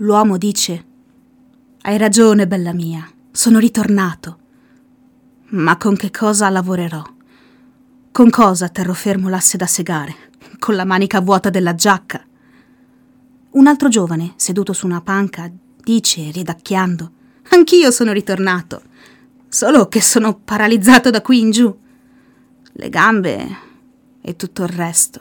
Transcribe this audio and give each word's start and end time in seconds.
L'uomo 0.00 0.38
dice 0.38 0.84
Hai 1.82 1.98
ragione, 1.98 2.46
bella 2.46 2.72
mia, 2.72 3.04
sono 3.32 3.58
ritornato. 3.58 4.38
Ma 5.48 5.76
con 5.76 5.96
che 5.96 6.12
cosa 6.12 6.48
lavorerò? 6.50 7.02
Con 8.12 8.30
cosa 8.30 8.68
terrò 8.68 8.92
fermo 8.92 9.28
l'asse 9.28 9.56
da 9.56 9.66
segare? 9.66 10.30
Con 10.60 10.76
la 10.76 10.84
manica 10.84 11.20
vuota 11.20 11.50
della 11.50 11.74
giacca? 11.74 12.24
Un 13.50 13.66
altro 13.66 13.88
giovane, 13.88 14.34
seduto 14.36 14.72
su 14.72 14.86
una 14.86 15.00
panca, 15.00 15.50
dice, 15.82 16.30
ridacchiando, 16.30 17.10
Anch'io 17.48 17.90
sono 17.90 18.12
ritornato, 18.12 18.82
solo 19.48 19.88
che 19.88 20.00
sono 20.00 20.36
paralizzato 20.36 21.10
da 21.10 21.22
qui 21.22 21.40
in 21.40 21.50
giù. 21.50 21.76
Le 22.70 22.88
gambe 22.88 23.48
e 24.20 24.36
tutto 24.36 24.62
il 24.62 24.68
resto. 24.68 25.20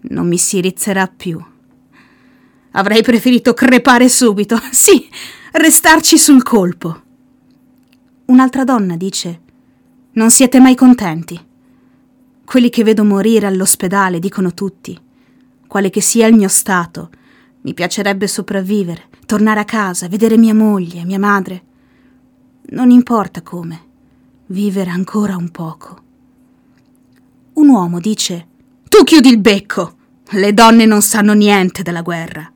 Non 0.00 0.26
mi 0.26 0.38
si 0.38 0.60
rizzerà 0.60 1.06
più. 1.06 1.40
Avrei 2.72 3.02
preferito 3.02 3.54
crepare 3.54 4.08
subito, 4.08 4.58
sì, 4.70 5.08
restarci 5.52 6.18
sul 6.18 6.42
colpo. 6.42 7.00
Un'altra 8.26 8.64
donna 8.64 8.96
dice, 8.96 9.40
Non 10.12 10.30
siete 10.30 10.60
mai 10.60 10.74
contenti. 10.74 11.38
Quelli 12.44 12.70
che 12.70 12.84
vedo 12.84 13.04
morire 13.04 13.46
all'ospedale 13.46 14.18
dicono 14.18 14.52
tutti, 14.52 14.98
quale 15.66 15.90
che 15.90 16.00
sia 16.00 16.26
il 16.26 16.34
mio 16.34 16.48
stato, 16.48 17.10
mi 17.62 17.74
piacerebbe 17.74 18.26
sopravvivere, 18.26 19.08
tornare 19.26 19.60
a 19.60 19.64
casa, 19.64 20.08
vedere 20.08 20.36
mia 20.36 20.54
moglie, 20.54 21.04
mia 21.04 21.18
madre. 21.18 21.62
Non 22.70 22.90
importa 22.90 23.42
come, 23.42 23.80
vivere 24.46 24.90
ancora 24.90 25.36
un 25.36 25.50
poco. 25.50 26.02
Un 27.54 27.68
uomo 27.68 28.00
dice: 28.00 28.46
Tu 28.88 29.02
chiudi 29.04 29.28
il 29.28 29.38
becco! 29.38 29.96
Le 30.34 30.54
donne 30.54 30.86
non 30.86 31.02
sanno 31.02 31.34
niente 31.34 31.82
della 31.82 32.02
guerra. 32.02 32.51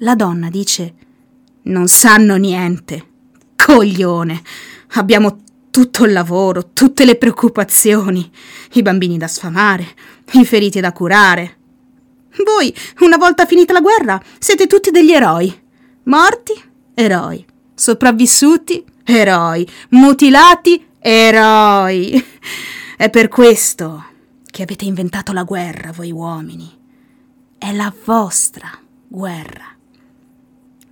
La 0.00 0.14
donna 0.14 0.50
dice: 0.50 0.94
Non 1.62 1.88
sanno 1.88 2.36
niente. 2.36 3.14
Coglione! 3.56 4.42
Abbiamo 4.92 5.38
tutto 5.70 6.04
il 6.04 6.12
lavoro, 6.12 6.72
tutte 6.72 7.04
le 7.04 7.16
preoccupazioni, 7.16 8.30
i 8.72 8.82
bambini 8.82 9.16
da 9.18 9.26
sfamare, 9.26 9.86
i 10.32 10.44
feriti 10.44 10.80
da 10.80 10.92
curare. 10.92 11.56
Voi, 12.44 12.74
una 13.00 13.16
volta 13.16 13.46
finita 13.46 13.72
la 13.72 13.80
guerra, 13.80 14.22
siete 14.38 14.66
tutti 14.66 14.90
degli 14.90 15.12
eroi. 15.12 15.62
Morti? 16.04 16.52
Eroi. 16.94 17.44
Sopravvissuti? 17.74 18.84
Eroi. 19.04 19.66
Mutilati? 19.90 20.86
Eroi. 20.98 22.24
È 22.96 23.10
per 23.10 23.28
questo 23.28 24.04
che 24.44 24.62
avete 24.62 24.84
inventato 24.84 25.32
la 25.32 25.44
guerra, 25.44 25.92
voi 25.92 26.12
uomini. 26.12 26.70
È 27.58 27.72
la 27.72 27.92
vostra 28.04 28.70
guerra. 29.08 29.75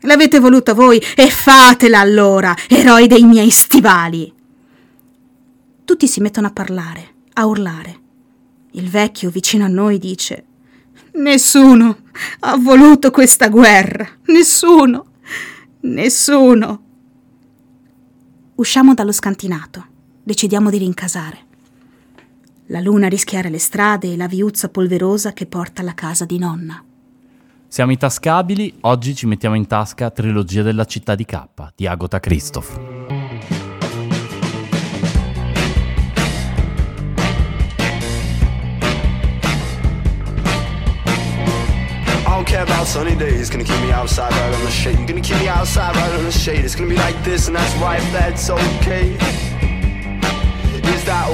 L'avete 0.05 0.39
voluta 0.39 0.75
voi 0.75 1.01
e 1.17 1.31
fatela 1.31 2.01
allora, 2.01 2.55
eroi 2.69 3.07
dei 3.07 3.25
miei 3.25 3.51
stivali. 3.51 4.33
Tutti 5.85 6.07
si 6.07 6.21
mettono 6.21 6.49
a 6.49 6.53
parlare, 6.53 7.15
a 7.35 7.47
urlare. 7.47 8.01
Il 8.73 8.91
vecchio 8.91 9.31
vicino 9.31 9.65
a 9.65 9.69
noi 9.69 9.99
dice: 9.99 10.45
Nessuno 11.15 11.99
ha 12.41 12.57
voluto 12.57 13.11
questa 13.11 13.49
guerra. 13.49 14.07
Nessuno. 14.27 15.07
Nessuno. 15.81 16.83
Usciamo 18.57 18.95
dallo 18.95 19.13
scantinato. 19.13 19.87
Decidiamo 20.23 20.71
di 20.71 20.79
rincasare. 20.79 21.39
La 22.67 22.81
luna 22.81 23.09
rischiara 23.09 23.49
le 23.49 23.59
strade 23.59 24.13
e 24.13 24.17
la 24.17 24.27
viuzza 24.27 24.69
polverosa 24.69 25.33
che 25.33 25.47
porta 25.47 25.83
alla 25.83 25.95
casa 25.95 26.25
di 26.25 26.39
nonna. 26.39 26.83
Siamo 27.75 27.91
i 27.91 27.97
tascabili, 27.97 28.73
oggi 28.83 29.17
ci 29.17 29.27
mettiamo 29.27 29.57
in 29.57 29.67
tasca 29.67 30.09
Trilogia 30.09 30.63
della 30.63 30.85
città 30.85 31.17
di 31.17 31.25
K 31.25 31.43
di 31.75 31.89
Agota 31.89 32.21
Christoph. 32.21 32.79
care 42.45 42.63
about 42.63 42.87
sunny 42.87 43.17
days. 43.17 43.51
Gonna 43.51 43.65
keep 43.65 43.81
me 43.81 43.91
outside 43.91 44.31
right 44.31 44.55
on 44.55 44.63
the 44.63 44.71
shade. 44.71 44.97
You're 44.97 45.07
gonna 45.07 45.21
keep 45.21 45.41
me 45.41 45.49
outside 45.49 45.97
right 45.97 46.15
on 46.17 46.23
the 46.23 46.31
shade. 46.31 46.63
It's 46.63 46.77
gonna 46.77 46.89
be 46.89 46.95
like 46.95 47.21
this, 47.25 47.49
and 47.49 47.57
that's 47.57 47.75
right, 47.81 48.01
that's 48.13 48.51
okay. 48.51 49.17
Is 50.95 51.05
that 51.07 51.27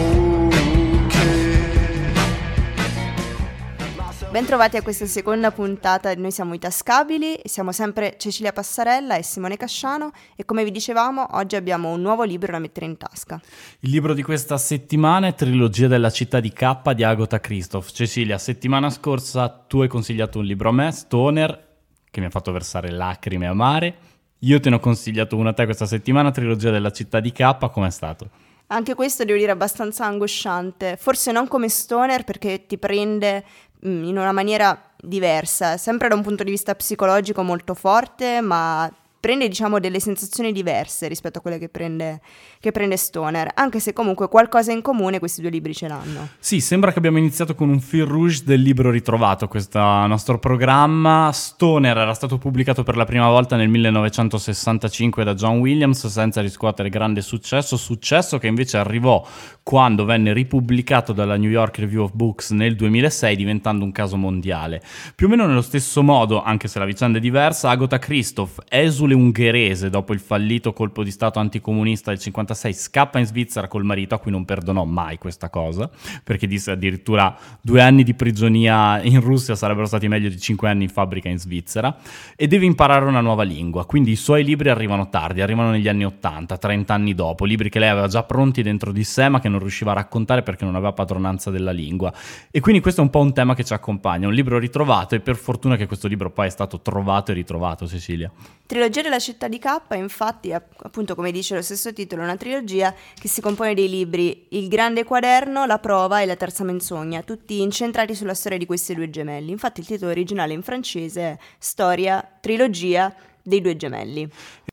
Bentrovati 4.31 4.77
a 4.77 4.83
questa 4.83 5.07
seconda 5.07 5.51
puntata 5.51 6.15
di 6.15 6.21
Noi 6.21 6.31
siamo 6.31 6.55
i 6.55 6.59
Tascabili, 6.61 7.41
siamo 7.43 7.73
sempre 7.73 8.15
Cecilia 8.17 8.53
Passarella 8.53 9.17
e 9.17 9.25
Simone 9.25 9.57
Casciano 9.57 10.13
e 10.37 10.45
come 10.45 10.63
vi 10.63 10.71
dicevamo 10.71 11.27
oggi 11.33 11.57
abbiamo 11.57 11.91
un 11.91 12.01
nuovo 12.01 12.23
libro 12.23 12.53
da 12.53 12.61
mettere 12.61 12.87
in 12.87 12.97
tasca. 12.97 13.41
Il 13.81 13.91
libro 13.91 14.15
di 14.15 14.23
questa 14.23 14.57
settimana 14.57 15.27
è 15.27 15.35
Trilogia 15.35 15.89
della 15.89 16.11
città 16.11 16.39
di 16.39 16.53
K 16.53 16.93
di 16.93 17.03
Agota 17.03 17.41
Christoph. 17.41 17.91
Cecilia, 17.91 18.39
settimana 18.39 18.89
scorsa 18.89 19.49
tu 19.49 19.81
hai 19.81 19.89
consigliato 19.89 20.39
un 20.39 20.45
libro 20.45 20.69
a 20.69 20.73
me, 20.73 20.93
Stoner, 20.93 21.67
che 22.09 22.21
mi 22.21 22.27
ha 22.27 22.31
fatto 22.31 22.53
versare 22.53 22.93
lacrime 22.93 23.49
amare. 23.49 23.97
Io 24.39 24.61
te 24.61 24.71
ne 24.71 24.77
ho 24.77 24.81
consigliato 24.81 25.37
una 25.37 25.51
a 25.51 25.55
te 25.55 25.65
questa 25.65 25.87
settimana, 25.87 26.31
Trilogia 26.31 26.71
della 26.71 26.93
città 26.93 27.19
di 27.19 27.33
K, 27.33 27.69
com'è 27.69 27.91
stato? 27.91 28.31
Anche 28.73 28.95
questo 28.95 29.25
devo 29.25 29.37
dire 29.37 29.51
abbastanza 29.51 30.05
angosciante, 30.07 30.97
forse 30.97 31.33
non 31.33 31.49
come 31.49 31.69
Stoner 31.69 32.23
perché 32.23 32.67
ti 32.67 32.79
prende 32.79 33.45
in 33.83 34.17
una 34.17 34.33
maniera 34.33 34.79
diversa, 34.97 35.77
sempre 35.77 36.09
da 36.09 36.15
un 36.15 36.23
punto 36.23 36.45
di 36.45 36.51
vista 36.51 36.75
psicologico 36.75 37.43
molto 37.43 37.75
forte, 37.75 38.41
ma 38.41 38.91
prende 39.21 39.47
diciamo 39.49 39.79
delle 39.79 40.01
sensazioni 40.01 40.51
diverse 40.51 41.07
rispetto 41.07 41.39
a 41.39 41.41
quelle 41.43 41.59
che 41.59 41.69
prende, 41.69 42.21
che 42.59 42.73
prende, 42.73 42.97
Stoner, 42.97 43.51
anche 43.55 43.79
se 43.79 43.93
comunque 43.93 44.29
qualcosa 44.29 44.73
in 44.73 44.81
comune 44.81 45.19
questi 45.19 45.43
due 45.43 45.51
libri 45.51 45.75
ce 45.75 45.89
l'hanno. 45.89 46.29
Sì, 46.39 46.61
sembra 46.61 46.91
che 46.91 46.99
abbiamo 46.99 47.19
iniziato 47.19 47.55
con 47.55 47.69
un 47.69 47.81
fil 47.81 48.07
rouge 48.07 48.43
del 48.45 48.63
libro 48.63 48.91
ritrovato, 48.91 49.47
questo 49.47 49.79
nostro 49.79 50.39
programma. 50.39 51.31
Stoner 51.33 51.99
era 51.99 52.15
stato 52.15 52.39
pubblicato 52.39 52.83
per 52.83 52.97
la 52.97 53.05
prima 53.05 53.29
volta 53.29 53.57
nel 53.57 53.69
1965 53.69 55.23
da 55.23 55.35
John 55.35 55.59
Williams 55.59 56.07
senza 56.07 56.41
riscuotere 56.41 56.89
grande 56.89 57.21
successo, 57.21 57.77
successo 57.77 58.39
che 58.39 58.47
invece 58.47 58.79
arrivò 58.79 59.25
quando 59.63 60.05
venne 60.07 60.33
ripubblicato 60.33 61.13
dalla 61.13 61.37
New 61.37 61.51
York 61.51 61.79
Review 61.79 62.05
of 62.05 62.13
Books 62.15 62.51
nel 62.51 62.75
2006 62.75 63.37
diventando 63.37 63.85
un 63.85 63.93
caso 63.93 64.17
mondiale. 64.17 64.83
Più 65.15 65.27
o 65.27 65.29
meno 65.29 65.47
nello 65.47 65.61
stesso 65.61 66.03
modo, 66.03 66.43
anche 66.43 66.69
se 66.69 66.79
la 66.79 66.87
vicenda 66.87 67.19
è 67.19 67.21
diversa, 67.21 67.69
Agota 67.69 67.99
Christoph 67.99 68.65
esule 68.69 69.10
console 69.11 69.15
ungherese, 69.15 69.91
dopo 69.91 70.13
il 70.13 70.21
fallito 70.21 70.73
colpo 70.73 71.03
di 71.03 71.11
Stato 71.11 71.39
anticomunista 71.39 72.11
del 72.11 72.21
56, 72.21 72.73
scappa 72.73 73.19
in 73.19 73.27
Svizzera 73.27 73.69
col 73.69 73.85
marito, 73.85 74.15
a 74.15 74.19
cui 74.19 74.31
non 74.31 74.45
perdonò 74.45 74.85
mai 74.85 75.19
questa 75.19 75.51
cosa, 75.51 75.91
perché 76.23 76.47
disse 76.47 76.71
addirittura 76.71 77.37
due 77.61 77.81
anni 77.81 78.03
di 78.03 78.15
prigionia 78.15 79.01
in 79.03 79.21
Russia 79.21 79.55
sarebbero 79.55 79.87
stati 79.87 80.09
meglio 80.09 80.29
di 80.29 80.39
cinque 80.39 80.69
anni 80.69 80.85
in 80.85 80.89
fabbrica 80.89 81.29
in 81.29 81.39
Svizzera, 81.39 81.97
e 82.37 82.47
deve 82.47 82.67
imparare 82.67 83.05
una 83.05 83.21
nuova 83.21 83.43
lingua. 83.43 83.87
Quindi 83.87 84.13
i 84.13 84.17
suoi 84.17 84.45
libri 84.45 84.69
arrivano 84.69 85.09
tardi, 85.09 85.41
arrivano 85.41 85.71
negli 85.71 85.89
anni 85.89 86.05
80, 86.05 86.57
30 86.57 86.95
anni 86.95 87.15
dopo, 87.15 87.45
libri 87.45 87.69
che 87.69 87.79
lei 87.79 87.89
aveva 87.89 88.09
già 88.09 88.23
pronti 88.23 88.63
dentro 88.63 88.93
di 88.93 89.05
sé, 89.05 89.29
ma 89.29 89.41
che 89.41 89.49
non 89.49 89.59
riusciva 89.59 89.93
a 89.93 89.95
raccontare 89.95 90.43
perché 90.43 90.65
non 90.65 90.75
aveva 90.75 90.93
padronanza 90.93 91.51
della 91.51 91.73
lingua. 91.73 92.13
E 92.51 92.61
quindi 92.61 92.81
questo 92.81 93.01
è 93.01 93.05
un 93.05 93.11
po' 93.11 93.21
un 93.21 93.33
tema 93.33 93.55
che 93.55 93.65
ci 93.65 93.73
accompagna, 93.73 94.27
un 94.27 94.35
libro 94.35 94.59
ritrovato, 94.59 95.15
e 95.15 95.21
per 95.21 95.37
fortuna 95.37 95.77
che 95.77 95.87
questo 95.87 96.09
libro 96.09 96.31
poi 96.31 96.47
è 96.47 96.51
stato 96.51 96.81
trovato 96.81 97.31
e 97.31 97.35
ritrovato, 97.35 97.87
Cecilia. 97.87 98.31
Trilogia 98.67 99.00
trilogia 99.01 99.03
della 99.03 99.19
città 99.19 99.49
di 99.49 99.59
K, 99.59 99.95
infatti, 99.95 100.51
è, 100.51 100.63
appunto 100.83 101.15
come 101.15 101.33
dice 101.33 101.55
lo 101.55 101.63
stesso 101.63 101.93
titolo, 101.93 102.23
una 102.23 102.37
trilogia 102.37 102.95
che 103.19 103.29
si 103.29 103.41
compone 103.41 103.75
dei 103.75 103.89
libri 103.89 104.47
Il 104.51 104.69
grande 104.69 105.05
quaderno, 105.05 105.67
La 105.67 105.79
prova 105.79 106.21
e 106.21 106.27
La 106.27 106.37
terza 106.37 106.65
menzogna, 106.65 107.23
tutti 107.23 107.61
incentrati 107.61 108.15
sulla 108.15 108.35
storia 108.35 108.59
di 108.59 108.67
questi 108.67 108.95
due 108.95 109.11
gemelli. 109.11 109.51
Infatti 109.51 109.81
il 109.81 109.87
titolo 109.87 110.11
originale 110.11 110.53
in 110.53 110.63
francese 110.63 111.21
è 111.21 111.39
Storia, 111.59 112.27
trilogia 112.41 113.15
dei 113.43 113.61
due 113.61 113.77
gemelli. 113.77 114.29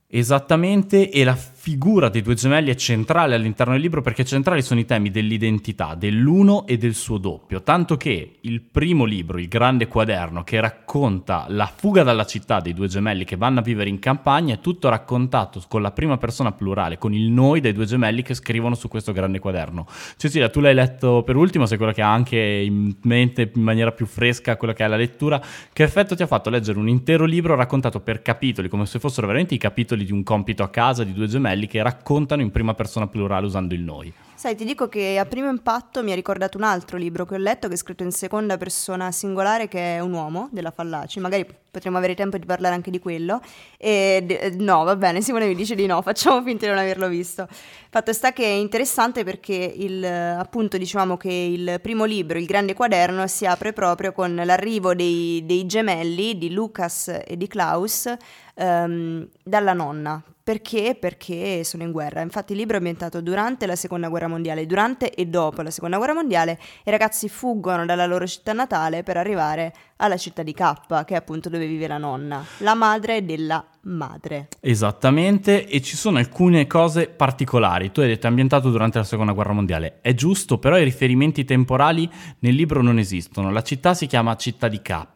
Esattamente, 0.09 1.09
e 1.09 1.23
la 1.23 1.35
figura 1.67 2.07
dei 2.07 2.21
due 2.21 2.33
gemelli 2.33 2.71
è 2.71 2.75
centrale 2.75 3.35
all'interno 3.35 3.73
del 3.73 3.81
libro 3.81 4.01
perché 4.01 4.23
centrali 4.23 4.61
sono 4.61 4.79
i 4.79 4.85
temi 4.85 5.11
dell'identità, 5.11 5.95
dell'uno 5.95 6.65
e 6.65 6.77
del 6.77 6.93
suo 6.93 7.17
doppio, 7.17 7.61
tanto 7.61 7.97
che 7.97 8.37
il 8.39 8.61
primo 8.61 9.03
libro, 9.03 9.37
il 9.37 9.49
grande 9.49 9.89
quaderno, 9.89 10.45
che 10.45 10.61
racconta 10.61 11.45
la 11.49 11.65
fuga 11.65 12.03
dalla 12.03 12.25
città 12.25 12.61
dei 12.61 12.73
due 12.73 12.87
gemelli 12.87 13.25
che 13.25 13.35
vanno 13.35 13.59
a 13.59 13.63
vivere 13.63 13.89
in 13.89 13.99
campagna, 13.99 14.53
è 14.53 14.61
tutto 14.61 14.87
raccontato 14.87 15.61
con 15.67 15.81
la 15.81 15.91
prima 15.91 16.15
persona 16.15 16.53
plurale, 16.53 16.97
con 16.97 17.13
il 17.13 17.29
noi 17.29 17.59
dei 17.59 17.73
due 17.73 17.83
gemelli 17.83 18.21
che 18.21 18.33
scrivono 18.33 18.73
su 18.73 18.87
questo 18.87 19.11
grande 19.11 19.39
quaderno. 19.39 19.87
Cecilia, 20.15 20.47
tu 20.47 20.61
l'hai 20.61 20.73
letto 20.73 21.21
per 21.23 21.35
ultimo, 21.35 21.65
sei 21.65 21.75
quello 21.75 21.91
che 21.91 22.01
ha 22.01 22.13
anche 22.13 22.37
in 22.37 22.95
mente 23.01 23.51
in 23.53 23.61
maniera 23.61 23.91
più 23.91 24.05
fresca 24.05 24.55
quello 24.55 24.71
che 24.71 24.85
è 24.85 24.87
la 24.87 24.95
lettura, 24.95 25.43
che 25.73 25.83
effetto 25.83 26.15
ti 26.15 26.23
ha 26.23 26.27
fatto 26.27 26.49
leggere 26.49 26.79
un 26.79 26.87
intero 26.87 27.25
libro 27.25 27.55
raccontato 27.55 27.99
per 27.99 28.21
capitoli, 28.21 28.69
come 28.69 28.85
se 28.85 28.99
fossero 28.99 29.27
veramente 29.27 29.53
i 29.53 29.57
capitoli 29.57 30.05
di 30.05 30.13
un 30.13 30.23
compito 30.23 30.63
a 30.63 30.69
casa 30.69 31.03
di 31.03 31.11
due 31.11 31.27
gemelli? 31.27 31.55
Gemelli 31.57 31.67
che 31.67 31.81
raccontano 31.81 32.41
in 32.41 32.51
prima 32.51 32.73
persona 32.75 33.07
plurale 33.07 33.45
usando 33.45 33.73
il 33.73 33.81
noi. 33.81 34.13
Sai, 34.35 34.55
ti 34.55 34.65
dico 34.65 34.87
che 34.87 35.17
a 35.17 35.25
primo 35.25 35.49
impatto 35.49 36.03
mi 36.03 36.11
ha 36.11 36.15
ricordato 36.15 36.59
un 36.59 36.63
altro 36.63 36.97
libro 36.97 37.25
che 37.25 37.33
ho 37.33 37.39
letto 37.39 37.67
che 37.67 37.73
è 37.73 37.77
scritto 37.77 38.03
in 38.03 38.11
seconda 38.11 38.55
persona 38.55 39.11
singolare 39.11 39.67
che 39.67 39.95
è 39.95 39.99
un 39.99 40.13
uomo 40.13 40.47
della 40.51 40.69
Fallaci, 40.69 41.19
magari 41.19 41.43
potremmo 41.71 41.97
avere 41.97 42.13
tempo 42.13 42.37
di 42.37 42.45
parlare 42.45 42.75
anche 42.75 42.91
di 42.91 42.99
quello. 42.99 43.41
E 43.77 44.23
d- 44.23 44.61
no, 44.61 44.83
va 44.83 44.95
bene, 44.95 45.21
Simone 45.25 45.47
mi 45.47 45.55
dice 45.55 45.73
di 45.73 45.87
no, 45.87 46.03
facciamo 46.03 46.43
finta 46.43 46.65
di 46.65 46.71
non 46.71 46.79
averlo 46.79 47.07
visto. 47.07 47.47
Fatto 47.89 48.13
sta 48.13 48.31
che 48.31 48.43
è 48.43 48.53
interessante 48.53 49.23
perché 49.23 49.55
il, 49.55 50.05
appunto 50.05 50.77
diciamo 50.77 51.17
che 51.17 51.31
il 51.31 51.79
primo 51.81 52.05
libro, 52.05 52.37
Il 52.37 52.45
Grande 52.45 52.75
Quaderno, 52.75 53.25
si 53.25 53.47
apre 53.47 53.73
proprio 53.73 54.11
con 54.11 54.35
l'arrivo 54.35 54.93
dei, 54.93 55.43
dei 55.47 55.65
gemelli 55.65 56.37
di 56.37 56.51
Lucas 56.51 57.21
e 57.25 57.35
di 57.37 57.47
Klaus 57.47 58.13
um, 58.57 59.27
dalla 59.43 59.73
nonna, 59.73 60.21
perché? 60.47 60.95
Perché 60.97 61.65
sono 61.65 61.83
in 61.83 61.91
guerra. 61.91 62.21
Infatti 62.21 62.53
il 62.53 62.59
libro 62.59 62.75
è 62.75 62.77
ambientato 62.77 63.19
durante 63.19 63.65
la 63.65 63.75
seconda 63.75 64.07
guerra 64.07 64.29
mondiale, 64.29 64.65
durante 64.65 65.13
e 65.13 65.25
dopo 65.25 65.61
la 65.61 65.69
seconda 65.69 65.97
guerra 65.97 66.13
mondiale 66.13 66.57
i 66.85 66.89
ragazzi 66.89 67.27
fuggono 67.27 67.85
dalla 67.85 68.05
loro 68.05 68.25
città 68.25 68.53
natale 68.53 69.03
per 69.03 69.17
arrivare 69.17 69.73
alla 69.97 70.15
città 70.15 70.43
di 70.43 70.53
K, 70.53 71.03
che 71.03 71.15
è 71.15 71.17
appunto 71.17 71.49
dove 71.49 71.67
vive 71.67 71.87
la 71.87 71.97
nonna, 71.97 72.45
la 72.59 72.75
madre 72.75 73.25
della 73.25 73.61
madre. 73.87 74.49
Esattamente, 74.59 75.67
e 75.67 75.81
ci 75.81 75.95
sono 75.95 76.17
alcune 76.17 76.67
cose 76.67 77.07
particolari. 77.07 77.91
Tu 77.91 78.01
hai 78.01 78.07
detto 78.07 78.27
ambientato 78.27 78.69
durante 78.69 78.97
la 78.97 79.03
seconda 79.03 79.31
guerra 79.31 79.53
mondiale. 79.53 79.99
È 80.01 80.13
giusto, 80.13 80.57
però 80.57 80.77
i 80.77 80.83
riferimenti 80.83 81.45
temporali 81.45 82.09
nel 82.39 82.55
libro 82.55 82.81
non 82.81 82.99
esistono. 82.99 83.51
La 83.51 83.63
città 83.63 83.93
si 83.93 84.07
chiama 84.07 84.35
città 84.35 84.67
di 84.67 84.81
K. 84.81 85.07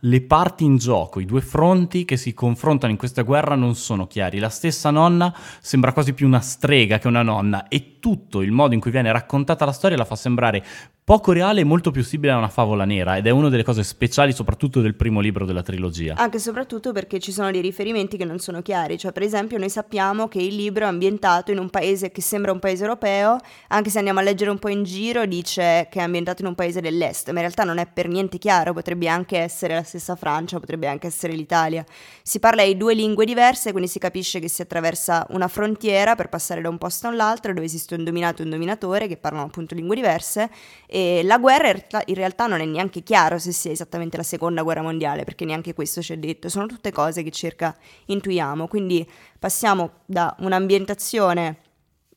Le 0.00 0.20
parti 0.22 0.64
in 0.64 0.76
gioco, 0.76 1.20
i 1.20 1.24
due 1.24 1.40
fronti 1.40 2.04
che 2.04 2.16
si 2.16 2.34
confrontano 2.34 2.92
in 2.92 2.98
questa 2.98 3.22
guerra 3.22 3.54
non 3.54 3.74
sono 3.74 4.06
chiari. 4.06 4.38
La 4.38 4.48
stessa 4.48 4.90
nonna 4.90 5.34
sembra 5.60 5.92
quasi 5.92 6.12
più 6.12 6.26
una 6.26 6.40
strega 6.40 6.98
che 6.98 7.08
una 7.08 7.22
nonna 7.22 7.68
e 7.68 7.98
tutto 7.98 8.42
il 8.42 8.52
modo 8.52 8.74
in 8.74 8.80
cui 8.80 8.90
viene 8.90 9.12
raccontata 9.12 9.64
la 9.64 9.72
storia 9.72 9.96
la 9.96 10.04
fa 10.04 10.16
sembrare 10.16 10.64
poco 11.08 11.32
reale 11.32 11.62
e 11.62 11.64
molto 11.64 11.90
più 11.90 12.04
simile 12.04 12.32
a 12.32 12.36
una 12.36 12.50
favola 12.50 12.84
nera 12.84 13.16
ed 13.16 13.26
è 13.26 13.30
una 13.30 13.48
delle 13.48 13.62
cose 13.64 13.82
speciali 13.82 14.34
soprattutto 14.34 14.82
del 14.82 14.94
primo 14.94 15.20
libro 15.20 15.46
della 15.46 15.62
trilogia. 15.62 16.14
Anche 16.18 16.36
e 16.36 16.40
soprattutto 16.40 16.92
perché 16.92 17.18
ci 17.18 17.32
sono 17.32 17.50
dei 17.50 17.62
riferimenti 17.62 18.18
che 18.18 18.26
non 18.26 18.38
sono 18.40 18.60
chiari, 18.60 18.98
cioè 18.98 19.10
per 19.12 19.22
esempio 19.22 19.56
noi 19.56 19.70
sappiamo 19.70 20.28
che 20.28 20.38
il 20.42 20.54
libro 20.54 20.84
è 20.84 20.86
ambientato 20.86 21.50
in 21.50 21.60
un 21.60 21.70
paese 21.70 22.10
che 22.10 22.20
sembra 22.20 22.52
un 22.52 22.58
paese 22.58 22.82
europeo, 22.82 23.38
anche 23.68 23.88
se 23.88 23.96
andiamo 23.96 24.20
a 24.20 24.22
leggere 24.22 24.50
un 24.50 24.58
po' 24.58 24.68
in 24.68 24.84
giro 24.84 25.24
dice 25.24 25.88
che 25.90 25.98
è 25.98 26.02
ambientato 26.02 26.42
in 26.42 26.48
un 26.48 26.54
paese 26.54 26.82
dell'est, 26.82 27.28
ma 27.28 27.36
in 27.36 27.46
realtà 27.46 27.64
non 27.64 27.78
è 27.78 27.86
per 27.86 28.06
niente 28.06 28.36
chiaro, 28.36 28.74
potrebbe 28.74 29.08
anche 29.08 29.38
essere 29.38 29.72
la 29.72 29.84
stessa 29.84 30.14
Francia, 30.14 30.60
potrebbe 30.60 30.88
anche 30.88 31.06
essere 31.06 31.32
l'Italia. 31.32 31.86
Si 32.20 32.38
parla 32.38 32.62
di 32.64 32.76
due 32.76 32.92
lingue 32.92 33.24
diverse, 33.24 33.70
quindi 33.70 33.88
si 33.88 33.98
capisce 33.98 34.40
che 34.40 34.48
si 34.50 34.60
attraversa 34.60 35.26
una 35.30 35.48
frontiera 35.48 36.16
per 36.16 36.28
passare 36.28 36.60
da 36.60 36.68
un 36.68 36.76
posto 36.76 37.08
all'altro 37.08 37.54
dove 37.54 37.64
esiste 37.64 37.94
un 37.94 38.04
dominato 38.04 38.42
e 38.42 38.44
un 38.44 38.50
dominatore 38.50 39.08
che 39.08 39.16
parlano 39.16 39.46
appunto 39.46 39.74
lingue 39.74 39.96
diverse 39.96 40.50
e 40.98 41.22
la 41.22 41.38
guerra 41.38 41.68
in 42.06 42.14
realtà 42.16 42.48
non 42.48 42.60
è 42.60 42.64
neanche 42.64 43.04
chiaro 43.04 43.38
se 43.38 43.52
sia 43.52 43.70
esattamente 43.70 44.16
la 44.16 44.24
seconda 44.24 44.62
guerra 44.62 44.82
mondiale, 44.82 45.22
perché 45.22 45.44
neanche 45.44 45.72
questo 45.72 46.02
ci 46.02 46.12
è 46.12 46.16
detto, 46.16 46.48
sono 46.48 46.66
tutte 46.66 46.90
cose 46.90 47.22
che 47.22 47.30
circa 47.30 47.76
intuiamo. 48.06 48.66
Quindi 48.66 49.08
passiamo 49.38 50.00
da 50.06 50.34
un'ambientazione 50.40 51.58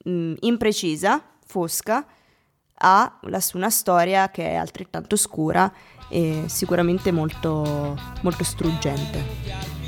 mh, 0.04 0.33
imprecisa, 0.39 1.24
fosca, 1.45 2.07
a 2.83 3.19
una 3.54 3.69
storia 3.69 4.31
che 4.31 4.50
è 4.50 4.56
altrettanto 4.56 5.16
scura 5.16 5.72
e 6.10 6.45
sicuramente 6.48 7.12
molto, 7.12 7.95
molto 8.24 8.44
struggente. 8.44 9.81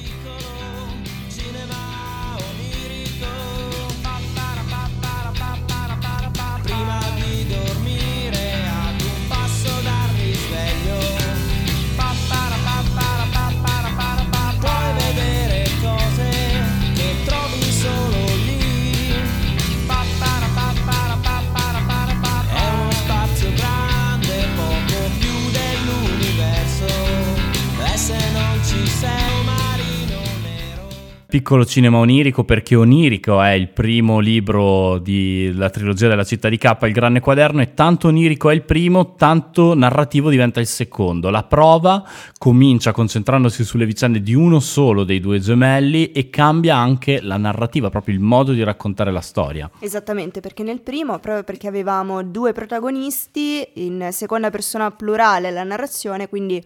Piccolo 31.34 31.66
cinema 31.66 31.98
onirico 31.98 32.44
perché 32.44 32.76
Onirico 32.76 33.42
è 33.42 33.54
il 33.54 33.70
primo 33.70 34.20
libro 34.20 35.00
della 35.00 35.72
trilogia 35.72 36.08
della 36.08 36.24
città 36.24 36.48
di 36.48 36.60
K, 36.60 36.78
il 36.84 36.92
Grande 36.92 37.22
Quaderno, 37.22 37.60
e 37.64 37.74
tanto 37.74 38.10
onirico 38.10 38.52
è 38.52 38.54
il 38.54 38.62
primo, 38.62 39.16
tanto 39.16 39.74
narrativo 39.74 40.30
diventa 40.30 40.60
il 40.60 40.68
secondo. 40.68 41.32
La 41.32 41.42
prova 41.42 42.08
comincia 42.38 42.92
concentrandosi 42.92 43.64
sulle 43.64 43.88
vicende 43.88 44.22
di 44.22 44.36
uno 44.36 44.60
solo 44.60 45.04
dei 45.04 45.20
due 45.20 45.40
gemelli 45.40 46.12
e 46.12 46.30
cambia 46.30 46.76
anche 46.76 47.20
la 47.20 47.38
narrativa, 47.38 47.90
proprio 47.90 48.14
il 48.14 48.22
modo 48.22 48.52
di 48.52 48.62
raccontare 48.62 49.12
la 49.12 49.22
storia. 49.22 49.68
Esattamente, 49.80 50.40
perché 50.40 50.62
nel 50.62 50.82
primo, 50.82 51.18
proprio 51.18 51.44
perché 51.44 51.68
avevamo 51.68 52.22
due 52.22 52.52
protagonisti, 52.52 53.68
in 53.78 54.10
seconda 54.12 54.52
persona 54.52 54.92
plurale 54.92 55.50
la 55.50 55.64
narrazione, 55.64 56.30
quindi 56.30 56.64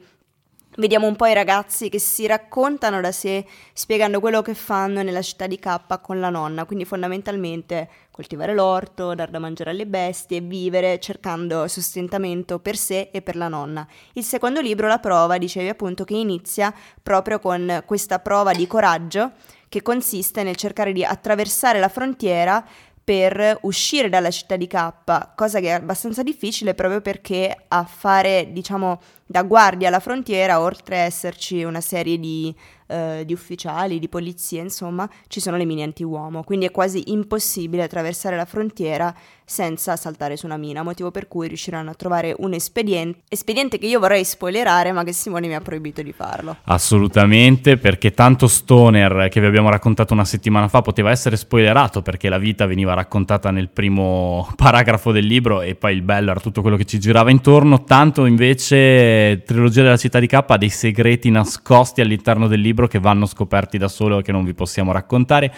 Vediamo 0.80 1.08
un 1.08 1.16
po' 1.16 1.26
i 1.26 1.34
ragazzi 1.34 1.90
che 1.90 1.98
si 1.98 2.28
raccontano 2.28 3.02
da 3.02 3.12
sé 3.12 3.44
spiegando 3.74 4.20
quello 4.20 4.44
che 4.44 4.54
fanno 4.54 5.02
nella 5.02 5.24
città 5.24 5.48
di 5.48 5.58
K 5.58 6.00
con 6.02 6.20
la 6.20 6.30
nonna, 6.30 6.66
quindi 6.66 6.86
fondamentalmente 6.86 7.90
coltivare 8.12 8.54
l'orto, 8.54 9.16
dar 9.16 9.32
da 9.32 9.40
mangiare 9.40 9.72
alle 9.72 9.88
bestie, 9.88 10.40
vivere 10.40 11.00
cercando 11.00 11.68
sostentamento 11.68 12.60
per 12.60 12.78
sé 12.78 13.10
e 13.12 13.24
per 13.24 13.38
la 13.38 13.48
nonna. 13.48 13.88
Il 14.14 14.24
secondo 14.24 14.62
libro, 14.62 14.86
La 14.86 15.00
prova, 15.00 15.40
dicevi 15.40 15.68
appunto 15.68 16.04
che 16.04 16.14
inizia 16.14 16.72
proprio 17.02 17.40
con 17.40 17.82
questa 17.84 18.20
prova 18.20 18.54
di 18.54 18.68
coraggio 18.68 19.32
che 19.70 19.82
consiste 19.82 20.44
nel 20.44 20.58
cercare 20.58 20.92
di 20.92 21.04
attraversare 21.04 21.80
la 21.80 21.90
frontiera 21.90 22.64
per 23.04 23.60
uscire 23.62 24.10
dalla 24.10 24.30
città 24.30 24.58
di 24.58 24.68
K, 24.68 25.34
cosa 25.34 25.60
che 25.60 25.68
è 25.70 25.72
abbastanza 25.72 26.22
difficile 26.24 26.76
proprio 26.76 27.00
perché 27.00 27.64
a 27.70 27.86
fare, 27.86 28.50
diciamo, 28.52 29.00
da 29.28 29.44
guardia 29.44 29.90
alla 29.90 30.00
frontiera, 30.00 30.62
oltre 30.62 31.02
a 31.02 31.04
esserci 31.04 31.64
una 31.64 31.82
serie 31.82 32.18
di 32.18 32.56
eh, 32.88 33.24
di 33.26 33.34
ufficiali, 33.34 34.00
di 34.00 34.08
polizie, 34.08 34.62
insomma, 34.62 35.10
ci 35.28 35.42
sono 35.42 35.58
le 35.58 35.66
mine 35.66 35.84
anti-uomo, 35.84 36.44
quindi 36.44 36.66
è 36.66 36.72
quasi 36.72 37.12
impossibile 37.12 37.84
attraversare 37.84 38.38
la 38.38 38.46
frontiera 38.46 39.14
senza 39.44 39.96
saltare 39.96 40.36
su 40.36 40.46
una 40.46 40.58
mina, 40.58 40.84
motivo 40.84 41.12
per 41.12 41.28
cui 41.28 41.48
riusciranno 41.48 41.90
a 41.90 41.94
trovare 41.94 42.34
un 42.40 42.54
espediente, 42.54 43.20
espediente 43.30 43.78
che 43.78 43.86
io 43.86 44.00
vorrei 44.00 44.26
spoilerare 44.26 44.92
ma 44.92 45.04
che 45.04 45.14
Simone 45.14 45.48
mi 45.48 45.56
ha 45.56 45.62
proibito 45.62 46.02
di 46.02 46.12
farlo. 46.12 46.58
Assolutamente, 46.64 47.78
perché 47.78 48.12
tanto 48.12 48.48
Stoner 48.48 49.28
che 49.30 49.40
vi 49.40 49.46
abbiamo 49.46 49.70
raccontato 49.70 50.14
una 50.14 50.26
settimana 50.26 50.68
fa 50.68 50.82
poteva 50.82 51.12
essere 51.12 51.38
spoilerato 51.38 52.02
perché 52.02 52.28
la 52.30 52.38
vita 52.38 52.66
veniva 52.66 52.94
raccontata 52.94 53.52
nel 53.52 53.70
primo 53.70 54.50
paragrafo 54.56 55.12
del 55.12 55.26
libro 55.26 55.62
e 55.62 55.76
poi 55.76 55.94
il 55.94 56.02
bello 56.02 56.32
era 56.32 56.40
tutto 56.40 56.62
quello 56.62 56.78
che 56.78 56.86
ci 56.86 57.00
girava 57.00 57.32
intorno, 57.32 57.84
tanto 57.84 58.26
invece 58.26 59.17
Trilogia 59.46 59.84
della 59.84 59.98
città 59.98 60.20
di 60.20 60.28
K 60.28 60.44
ha 60.48 60.58
dei 60.58 60.70
segreti 60.70 61.30
nascosti 61.30 62.02
all'interno 62.02 62.48
del 62.48 62.62
libro 62.62 62.88
che 62.88 63.00
vanno 63.00 63.26
scoperti 63.26 63.78
da 63.78 63.88
solo 63.88 64.20
e 64.20 64.22
che 64.22 64.32
non 64.32 64.44
vi 64.44 64.54
possiamo 64.54 64.92
raccontare. 64.92 65.54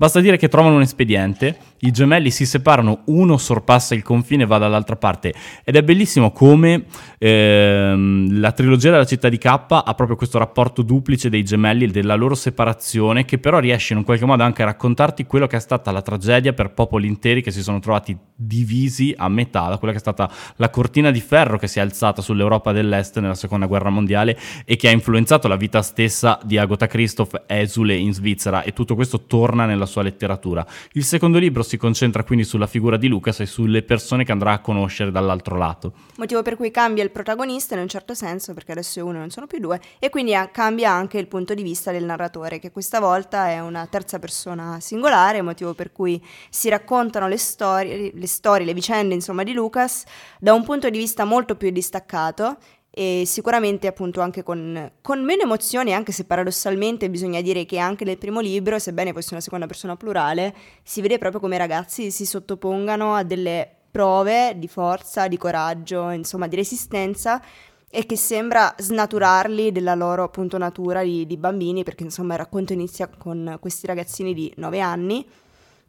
Basta 0.00 0.20
dire 0.20 0.36
che 0.36 0.46
trovano 0.46 0.76
un 0.76 0.82
espediente, 0.82 1.58
i 1.78 1.90
gemelli 1.90 2.30
si 2.30 2.46
separano, 2.46 3.00
uno 3.06 3.36
sorpassa 3.36 3.96
il 3.96 4.04
confine 4.04 4.44
e 4.44 4.46
va 4.46 4.56
dall'altra 4.56 4.94
parte. 4.94 5.34
Ed 5.64 5.74
è 5.74 5.82
bellissimo 5.82 6.30
come 6.30 6.84
ehm, 7.18 8.38
la 8.38 8.52
trilogia 8.52 8.92
della 8.92 9.04
città 9.04 9.28
di 9.28 9.38
K 9.38 9.46
ha 9.46 9.94
proprio 9.96 10.14
questo 10.14 10.38
rapporto 10.38 10.82
duplice 10.82 11.28
dei 11.28 11.42
gemelli 11.42 11.86
e 11.86 11.88
della 11.88 12.14
loro 12.14 12.36
separazione 12.36 13.24
che 13.24 13.38
però 13.38 13.58
riesce 13.58 13.92
in 13.92 13.98
un 13.98 14.04
qualche 14.04 14.24
modo 14.24 14.44
anche 14.44 14.62
a 14.62 14.66
raccontarti 14.66 15.26
quello 15.26 15.48
che 15.48 15.56
è 15.56 15.60
stata 15.60 15.90
la 15.90 16.00
tragedia 16.00 16.52
per 16.52 16.74
popoli 16.74 17.08
interi 17.08 17.42
che 17.42 17.50
si 17.50 17.60
sono 17.60 17.80
trovati 17.80 18.16
divisi 18.36 19.12
a 19.16 19.28
metà 19.28 19.68
da 19.68 19.78
quella 19.78 19.92
che 19.92 19.98
è 19.98 20.00
stata 20.00 20.30
la 20.58 20.70
cortina 20.70 21.10
di 21.10 21.20
ferro 21.20 21.58
che 21.58 21.66
si 21.66 21.80
è 21.80 21.82
alzata 21.82 22.22
sull'Europa 22.22 22.70
dell'Est 22.70 23.18
nella 23.18 23.34
seconda 23.34 23.66
guerra 23.66 23.90
mondiale 23.90 24.38
e 24.64 24.76
che 24.76 24.86
ha 24.86 24.92
influenzato 24.92 25.48
la 25.48 25.56
vita 25.56 25.82
stessa 25.82 26.38
di 26.44 26.56
Agota 26.56 26.86
Christoph 26.86 27.42
esule 27.48 27.96
in 27.96 28.12
Svizzera. 28.14 28.62
E 28.62 28.72
tutto 28.72 28.94
questo 28.94 29.24
torna 29.24 29.66
nella 29.66 29.86
sua 29.88 30.02
letteratura. 30.02 30.64
Il 30.92 31.02
secondo 31.02 31.38
libro 31.38 31.64
si 31.64 31.76
concentra 31.76 32.22
quindi 32.22 32.44
sulla 32.44 32.68
figura 32.68 32.96
di 32.96 33.08
Lucas 33.08 33.40
e 33.40 33.46
sulle 33.46 33.82
persone 33.82 34.24
che 34.24 34.30
andrà 34.30 34.52
a 34.52 34.60
conoscere 34.60 35.10
dall'altro 35.10 35.56
lato. 35.56 35.92
Motivo 36.18 36.42
per 36.42 36.54
cui 36.54 36.70
cambia 36.70 37.02
il 37.02 37.10
protagonista 37.10 37.74
in 37.74 37.80
un 37.80 37.88
certo 37.88 38.14
senso, 38.14 38.54
perché 38.54 38.70
adesso 38.70 39.00
è 39.00 39.02
uno 39.02 39.16
e 39.16 39.18
non 39.18 39.30
sono 39.30 39.46
più 39.46 39.58
due, 39.58 39.80
e 39.98 40.10
quindi 40.10 40.32
cambia 40.52 40.92
anche 40.92 41.18
il 41.18 41.26
punto 41.26 41.54
di 41.54 41.62
vista 41.64 41.90
del 41.90 42.04
narratore, 42.04 42.60
che 42.60 42.70
questa 42.70 43.00
volta 43.00 43.48
è 43.48 43.58
una 43.58 43.86
terza 43.86 44.20
persona 44.20 44.78
singolare, 44.80 45.42
motivo 45.42 45.74
per 45.74 45.90
cui 45.90 46.24
si 46.50 46.68
raccontano 46.68 47.26
le 47.26 47.38
storie, 47.38 48.12
le, 48.14 48.26
storie, 48.26 48.64
le 48.64 48.74
vicende 48.74 49.14
insomma 49.14 49.42
di 49.42 49.52
Lucas 49.52 50.04
da 50.38 50.52
un 50.52 50.62
punto 50.64 50.88
di 50.90 50.98
vista 50.98 51.24
molto 51.24 51.56
più 51.56 51.70
distaccato 51.70 52.58
e 52.90 53.24
sicuramente 53.26 53.86
appunto 53.86 54.20
anche 54.20 54.42
con, 54.42 54.90
con, 55.02 55.22
meno 55.22 55.42
emozioni, 55.42 55.94
anche 55.94 56.12
se 56.12 56.24
paradossalmente 56.24 57.10
bisogna 57.10 57.40
dire 57.40 57.64
che 57.64 57.78
anche 57.78 58.04
nel 58.04 58.18
primo 58.18 58.40
libro, 58.40 58.78
sebbene 58.78 59.12
fosse 59.12 59.34
una 59.34 59.42
seconda 59.42 59.66
persona 59.66 59.96
plurale, 59.96 60.54
si 60.82 61.00
vede 61.00 61.18
proprio 61.18 61.40
come 61.40 61.54
i 61.54 61.58
ragazzi 61.58 62.10
si 62.10 62.26
sottopongano 62.26 63.14
a 63.14 63.22
delle 63.22 63.70
prove 63.90 64.54
di 64.56 64.68
forza, 64.68 65.28
di 65.28 65.36
coraggio, 65.36 66.10
insomma 66.10 66.46
di 66.46 66.56
resistenza 66.56 67.42
e 67.90 68.04
che 68.04 68.16
sembra 68.16 68.74
snaturarli 68.76 69.72
della 69.72 69.94
loro 69.94 70.22
appunto 70.22 70.58
natura 70.58 71.02
di, 71.02 71.26
di 71.26 71.36
bambini, 71.36 71.84
perché 71.84 72.04
insomma 72.04 72.34
il 72.34 72.40
racconto 72.40 72.72
inizia 72.72 73.08
con 73.08 73.56
questi 73.60 73.86
ragazzini 73.86 74.34
di 74.34 74.52
9 74.56 74.80
anni 74.80 75.26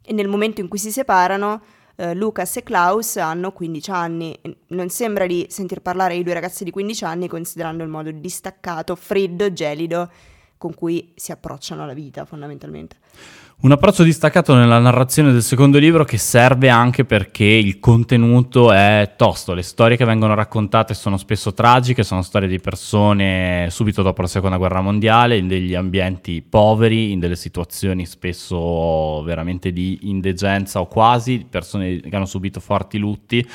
e 0.02 0.14
nel 0.14 0.28
momento 0.28 0.62
in 0.62 0.68
cui 0.68 0.80
si 0.80 0.92
separano 0.92 1.62
eh, 2.00 2.14
Lucas 2.16 2.56
e 2.56 2.64
Klaus 2.64 3.18
hanno 3.18 3.52
15 3.52 3.92
anni. 3.92 4.40
Non 4.68 4.88
sembra 4.88 5.28
di 5.28 5.48
sentir 5.50 5.82
parlare 5.82 6.16
di 6.16 6.24
due 6.24 6.34
ragazzi 6.34 6.64
di 6.64 6.72
15 6.72 7.04
anni 7.04 7.28
considerando 7.28 7.84
il 7.84 7.90
modo 7.90 8.10
distaccato, 8.10 8.96
freddo, 8.96 9.52
gelido 9.52 10.10
con 10.58 10.74
cui 10.74 11.12
si 11.16 11.34
approcciano 11.34 11.84
alla 11.84 11.94
vita 11.94 12.24
fondamentalmente. 12.24 12.96
Un 13.62 13.74
approccio 13.74 14.04
distaccato 14.04 14.56
nella 14.56 14.80
narrazione 14.80 15.34
del 15.34 15.42
secondo 15.42 15.80
libro 15.80 16.06
che 16.06 16.18
serve 16.18 16.70
anche 16.70 17.04
perché 17.04 17.44
il 17.44 17.82
contenuto 17.82 18.72
è 18.72 19.16
tosto, 19.18 19.54
le 19.54 19.64
storie 19.64 19.98
che 19.98 20.06
vengono 20.06 20.34
raccontate 20.34 20.94
sono 20.94 21.18
spesso 21.18 21.54
tragiche, 21.54 22.04
sono 22.04 22.22
storie 22.22 22.48
di 22.48 22.62
persone 22.62 23.68
subito 23.70 24.02
dopo 24.02 24.22
la 24.22 24.30
seconda 24.30 24.56
guerra 24.56 24.80
mondiale, 24.80 25.36
in 25.36 25.50
degli 25.50 25.76
ambienti 25.76 26.42
poveri, 26.42 27.12
in 27.12 27.20
delle 27.20 27.36
situazioni 27.36 28.06
spesso 28.06 29.22
veramente 29.24 29.74
di 29.74 30.00
indegenza 30.04 30.80
o 30.80 30.88
quasi, 30.88 31.46
persone 31.50 32.00
che 32.00 32.16
hanno 32.16 32.26
subito 32.26 32.62
forti 32.62 32.98
lutti. 32.98 33.46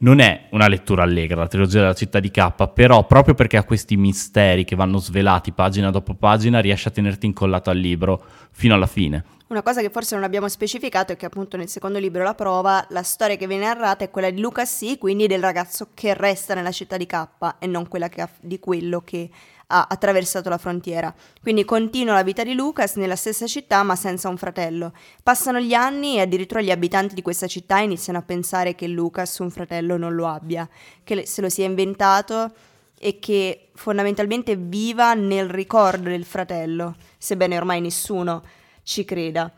Non 0.00 0.18
è 0.18 0.48
una 0.50 0.68
lettura 0.68 1.04
allegra 1.04 1.36
la 1.36 1.48
trilogia 1.48 1.80
della 1.80 1.94
città 1.94 2.20
di 2.20 2.30
K, 2.30 2.68
però 2.74 3.06
proprio 3.06 3.32
perché 3.32 3.56
ha 3.56 3.64
questi 3.64 3.96
misteri 3.96 4.64
che 4.64 4.76
vanno 4.76 4.98
svelati 4.98 5.52
pagina 5.52 5.90
dopo 5.90 6.12
pagina 6.12 6.60
riesce 6.60 6.88
a 6.88 6.92
tenerti 6.92 7.24
incollato 7.24 7.70
al 7.70 7.78
libro 7.78 8.22
fino 8.50 8.74
alla 8.74 8.86
fine. 8.86 9.24
Una 9.46 9.62
cosa 9.62 9.82
che 9.82 9.90
forse 9.90 10.14
non 10.14 10.24
abbiamo 10.24 10.48
specificato 10.48 11.12
è 11.12 11.16
che 11.16 11.26
appunto 11.26 11.58
nel 11.58 11.68
secondo 11.68 11.98
libro 11.98 12.22
La 12.22 12.34
prova 12.34 12.82
la 12.88 13.02
storia 13.02 13.36
che 13.36 13.46
viene 13.46 13.66
narrata 13.66 14.02
è 14.02 14.10
quella 14.10 14.30
di 14.30 14.40
Lucas 14.40 14.74
sì, 14.74 14.96
quindi 14.96 15.26
del 15.26 15.42
ragazzo 15.42 15.88
che 15.92 16.14
resta 16.14 16.54
nella 16.54 16.72
città 16.72 16.96
di 16.96 17.04
K 17.04 17.28
e 17.58 17.66
non 17.66 17.86
quella 17.86 18.08
ha, 18.16 18.28
di 18.40 18.58
quello 18.58 19.02
che 19.02 19.28
ha 19.66 19.86
attraversato 19.86 20.48
la 20.48 20.56
frontiera. 20.56 21.14
Quindi 21.42 21.66
continua 21.66 22.14
la 22.14 22.22
vita 22.22 22.42
di 22.42 22.54
Lucas 22.54 22.96
nella 22.96 23.16
stessa 23.16 23.46
città 23.46 23.82
ma 23.82 23.96
senza 23.96 24.30
un 24.30 24.38
fratello. 24.38 24.94
Passano 25.22 25.60
gli 25.60 25.74
anni 25.74 26.16
e 26.16 26.22
addirittura 26.22 26.62
gli 26.62 26.70
abitanti 26.70 27.14
di 27.14 27.20
questa 27.20 27.46
città 27.46 27.80
iniziano 27.80 28.20
a 28.20 28.22
pensare 28.22 28.74
che 28.74 28.86
Lucas 28.86 29.40
un 29.40 29.50
fratello 29.50 29.98
non 29.98 30.14
lo 30.14 30.26
abbia, 30.26 30.66
che 31.04 31.26
se 31.26 31.42
lo 31.42 31.50
sia 31.50 31.66
inventato 31.66 32.50
e 32.98 33.18
che 33.18 33.68
fondamentalmente 33.74 34.56
viva 34.56 35.12
nel 35.12 35.50
ricordo 35.50 36.08
del 36.08 36.24
fratello, 36.24 36.96
sebbene 37.18 37.58
ormai 37.58 37.82
nessuno 37.82 38.62
ci 38.84 39.04
creda. 39.04 39.52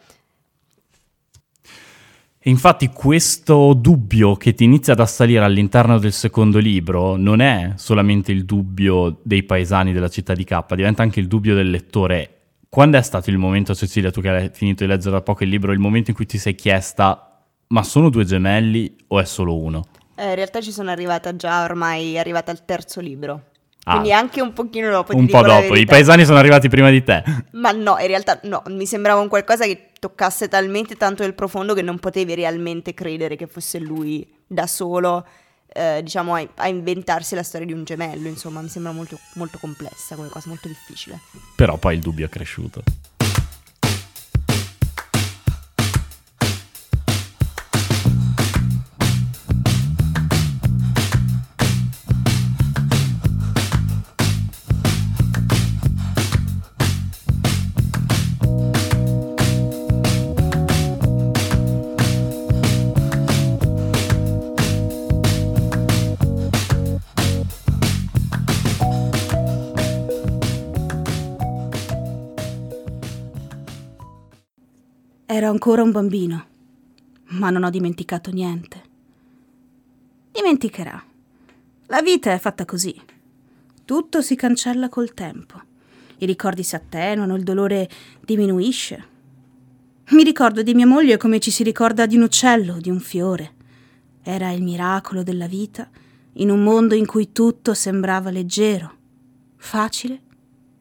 Infatti 2.44 2.88
questo 2.88 3.74
dubbio 3.74 4.36
che 4.36 4.54
ti 4.54 4.62
inizia 4.62 4.92
ad 4.92 5.00
assalire 5.00 5.44
all'interno 5.44 5.98
del 5.98 6.12
secondo 6.12 6.58
libro 6.58 7.16
non 7.16 7.40
è 7.40 7.72
solamente 7.74 8.30
il 8.30 8.44
dubbio 8.44 9.18
dei 9.24 9.42
paesani 9.42 9.92
della 9.92 10.08
città 10.08 10.32
di 10.32 10.44
K, 10.44 10.74
diventa 10.74 11.02
anche 11.02 11.18
il 11.18 11.26
dubbio 11.26 11.56
del 11.56 11.70
lettore. 11.70 12.30
Quando 12.68 12.98
è 12.98 13.02
stato 13.02 13.30
il 13.30 13.38
momento, 13.38 13.74
Cecilia, 13.74 14.12
tu 14.12 14.20
che 14.20 14.28
hai 14.28 14.50
finito 14.52 14.84
di 14.84 14.90
leggere 14.90 15.16
da 15.16 15.22
poco 15.22 15.42
il 15.42 15.50
libro, 15.50 15.72
il 15.72 15.80
momento 15.80 16.10
in 16.10 16.16
cui 16.16 16.26
ti 16.26 16.38
sei 16.38 16.54
chiesta 16.54 17.26
ma 17.68 17.82
sono 17.82 18.10
due 18.10 18.24
gemelli 18.24 18.96
o 19.08 19.18
è 19.18 19.24
solo 19.24 19.58
uno? 19.58 19.86
Eh, 20.14 20.28
in 20.28 20.34
realtà 20.36 20.60
ci 20.60 20.70
sono 20.70 20.90
arrivata 20.90 21.34
già 21.34 21.64
ormai, 21.64 22.14
è 22.14 22.18
arrivata 22.18 22.52
al 22.52 22.64
terzo 22.64 23.00
libro. 23.00 23.46
Ah, 23.88 23.92
Quindi 23.92 24.12
anche 24.12 24.40
un 24.40 24.52
pochino 24.52 24.90
dopo. 24.90 25.16
Un 25.16 25.26
po' 25.26 25.42
dopo, 25.42 25.76
i 25.76 25.84
paesani 25.84 26.24
sono 26.24 26.38
arrivati 26.38 26.68
prima 26.68 26.90
di 26.90 27.04
te. 27.04 27.22
Ma 27.52 27.70
no, 27.70 27.96
in 28.00 28.08
realtà 28.08 28.40
no, 28.42 28.60
mi 28.66 28.84
sembrava 28.84 29.20
un 29.20 29.28
qualcosa 29.28 29.64
che 29.64 29.90
toccasse 30.00 30.48
talmente 30.48 30.96
tanto 30.96 31.22
nel 31.22 31.34
profondo 31.34 31.72
che 31.72 31.82
non 31.82 32.00
potevi 32.00 32.34
realmente 32.34 32.94
credere 32.94 33.36
che 33.36 33.46
fosse 33.46 33.78
lui 33.78 34.28
da 34.44 34.66
solo, 34.66 35.24
eh, 35.68 36.00
diciamo, 36.02 36.34
a, 36.34 36.44
a, 36.56 36.66
inventarsi 36.66 37.36
la 37.36 37.44
storia 37.44 37.68
di 37.68 37.74
un 37.74 37.84
gemello. 37.84 38.26
Insomma, 38.26 38.60
mi 38.60 38.68
sembra 38.68 38.90
molto, 38.90 39.20
molto 39.34 39.58
complessa 39.60 40.16
come 40.16 40.30
cosa, 40.30 40.48
molto 40.48 40.66
difficile. 40.66 41.20
Però 41.54 41.76
poi 41.76 41.94
il 41.94 42.00
dubbio 42.00 42.26
è 42.26 42.28
cresciuto. 42.28 42.82
Ancora 75.56 75.82
un 75.82 75.90
bambino, 75.90 76.46
ma 77.28 77.48
non 77.48 77.64
ho 77.64 77.70
dimenticato 77.70 78.30
niente. 78.30 78.82
Dimenticherà. 80.30 81.02
La 81.86 82.02
vita 82.02 82.30
è 82.30 82.38
fatta 82.38 82.66
così. 82.66 82.94
Tutto 83.86 84.20
si 84.20 84.36
cancella 84.36 84.90
col 84.90 85.14
tempo. 85.14 85.58
I 86.18 86.26
ricordi 86.26 86.62
si 86.62 86.74
attenuano, 86.74 87.36
il 87.36 87.42
dolore 87.42 87.88
diminuisce. 88.20 89.14
Mi 90.10 90.22
ricordo 90.24 90.62
di 90.62 90.74
mia 90.74 90.86
moglie 90.86 91.16
come 91.16 91.40
ci 91.40 91.50
si 91.50 91.62
ricorda 91.62 92.04
di 92.04 92.16
un 92.16 92.24
uccello, 92.24 92.78
di 92.78 92.90
un 92.90 93.00
fiore. 93.00 93.54
Era 94.22 94.50
il 94.50 94.62
miracolo 94.62 95.22
della 95.22 95.46
vita 95.46 95.88
in 96.34 96.50
un 96.50 96.62
mondo 96.62 96.94
in 96.94 97.06
cui 97.06 97.32
tutto 97.32 97.72
sembrava 97.72 98.28
leggero, 98.28 98.94
facile 99.56 100.20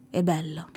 e 0.10 0.22
bello. 0.22 0.70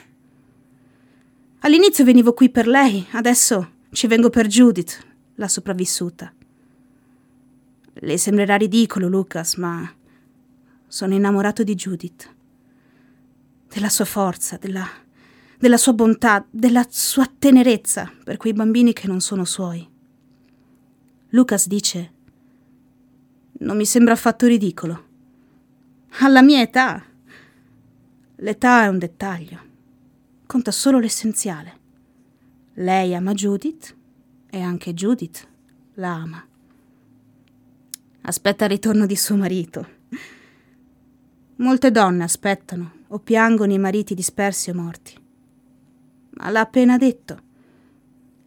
All'inizio 1.61 2.05
venivo 2.05 2.33
qui 2.33 2.49
per 2.49 2.69
lei, 2.69 3.05
adesso 3.11 3.73
ci 3.91 4.07
vengo 4.07 4.31
per 4.31 4.47
Judith, 4.47 5.05
la 5.37 5.49
sopravvissuta. 5.49 6.33
Le 7.93 8.19
sembrerà 8.19 8.57
ridicolo, 8.57 9.09
Lucas, 9.09 9.55
ma 9.57 9.91
sono 10.87 11.15
innamorato 11.15 11.63
di 11.63 11.75
Judith. 11.75 12.35
Della 13.69 13.89
sua 13.89 14.05
forza, 14.05 14.57
della, 14.57 14.87
della 15.59 15.77
sua 15.77 15.93
bontà, 15.93 16.47
della 16.51 16.87
sua 16.89 17.31
tenerezza 17.39 18.11
per 18.25 18.37
quei 18.37 18.53
bambini 18.53 18.93
che 18.93 19.07
non 19.07 19.21
sono 19.21 19.45
suoi. 19.45 19.87
Lucas 21.31 21.67
dice: 21.67 22.13
Non 23.59 23.77
mi 23.77 23.85
sembra 23.85 24.15
affatto 24.15 24.47
ridicolo. 24.47 25.07
Alla 26.21 26.43
mia 26.43 26.61
età. 26.61 27.05
L'età 28.37 28.85
è 28.85 28.89
un 28.89 28.99
dettaglio 28.99 29.67
conta 30.49 30.71
solo 30.71 30.99
l'essenziale. 30.99 31.78
Lei 32.81 33.13
ama 33.15 33.35
Judith 33.35 33.93
e 34.49 34.61
anche 34.61 34.95
Judith 34.95 35.47
la 35.95 36.15
ama. 36.15 36.47
Aspetta 38.21 38.65
il 38.65 38.71
ritorno 38.71 39.05
di 39.05 39.17
suo 39.17 39.37
marito. 39.37 39.89
Molte 41.57 41.91
donne 41.91 42.23
aspettano 42.23 42.93
o 43.09 43.19
piangono 43.19 43.73
i 43.73 43.79
mariti 43.79 44.15
dispersi 44.15 44.71
o 44.71 44.75
morti. 44.75 45.13
Ma 46.31 46.51
l'ha 46.51 46.61
appena 46.61 46.97
detto. 46.97 47.43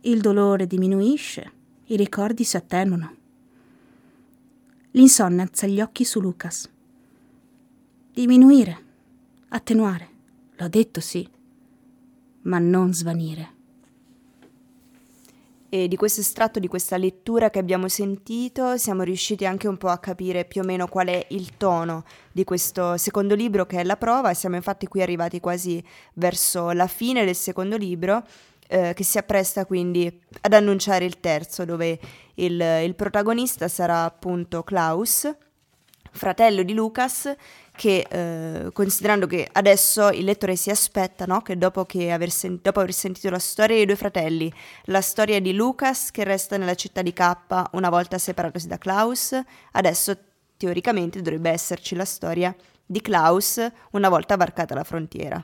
Il 0.01 0.21
dolore 0.21 0.65
diminuisce, 0.65 1.51
i 1.87 1.97
ricordi 1.97 2.45
si 2.45 2.55
attenuano. 2.55 3.15
L'insonne 4.91 5.41
alza 5.41 5.67
gli 5.67 5.81
occhi 5.81 6.05
su 6.05 6.21
Lucas. 6.21 6.69
Diminuire, 8.13 8.85
attenuare. 9.49 10.09
L'ho 10.55 10.69
detto 10.69 11.01
sì 11.01 11.27
ma 12.43 12.57
non 12.57 12.93
svanire. 12.93 13.59
E 15.73 15.87
di 15.87 15.95
questo 15.95 16.19
estratto, 16.19 16.59
di 16.59 16.67
questa 16.67 16.97
lettura 16.97 17.49
che 17.49 17.57
abbiamo 17.57 17.87
sentito, 17.87 18.75
siamo 18.75 19.03
riusciti 19.03 19.45
anche 19.45 19.69
un 19.69 19.77
po' 19.77 19.87
a 19.87 19.99
capire 19.99 20.43
più 20.43 20.59
o 20.59 20.65
meno 20.65 20.85
qual 20.89 21.07
è 21.07 21.27
il 21.29 21.55
tono 21.55 22.03
di 22.33 22.43
questo 22.43 22.97
secondo 22.97 23.35
libro 23.35 23.65
che 23.65 23.79
è 23.79 23.83
la 23.85 23.95
prova. 23.95 24.33
Siamo 24.33 24.57
infatti 24.57 24.85
qui 24.87 25.01
arrivati 25.01 25.39
quasi 25.39 25.81
verso 26.15 26.71
la 26.71 26.87
fine 26.87 27.23
del 27.23 27.35
secondo 27.35 27.77
libro, 27.77 28.21
eh, 28.67 28.93
che 28.93 29.03
si 29.05 29.17
appresta 29.17 29.65
quindi 29.65 30.13
ad 30.41 30.51
annunciare 30.51 31.05
il 31.05 31.21
terzo, 31.21 31.63
dove 31.63 31.97
il, 32.33 32.61
il 32.83 32.95
protagonista 32.95 33.69
sarà 33.69 34.03
appunto 34.03 34.63
Klaus, 34.63 35.33
fratello 36.11 36.63
di 36.63 36.73
Lucas, 36.73 37.33
che 37.71 38.05
eh, 38.09 38.71
considerando 38.71 39.27
che 39.27 39.47
adesso 39.51 40.09
il 40.09 40.23
lettore 40.23 40.55
si 40.55 40.69
aspetta 40.69 41.25
no? 41.25 41.41
che 41.41 41.57
dopo, 41.57 41.85
che 41.85 42.11
aver 42.11 42.29
sen- 42.29 42.59
dopo 42.61 42.79
aver 42.79 42.93
sentito 42.93 43.29
la 43.29 43.39
storia 43.39 43.77
dei 43.77 43.85
due 43.85 43.95
fratelli, 43.95 44.53
la 44.85 45.01
storia 45.01 45.39
di 45.39 45.53
Lucas 45.53 46.11
che 46.11 46.23
resta 46.23 46.57
nella 46.57 46.75
città 46.75 47.01
di 47.01 47.13
K 47.13 47.35
una 47.71 47.89
volta 47.89 48.17
separatosi 48.17 48.67
da 48.67 48.77
Klaus, 48.77 49.39
adesso 49.71 50.15
teoricamente 50.57 51.21
dovrebbe 51.21 51.49
esserci 51.49 51.95
la 51.95 52.05
storia 52.05 52.55
di 52.85 53.01
Klaus 53.01 53.65
una 53.91 54.09
volta 54.09 54.35
varcata 54.35 54.75
la 54.75 54.83
frontiera. 54.83 55.43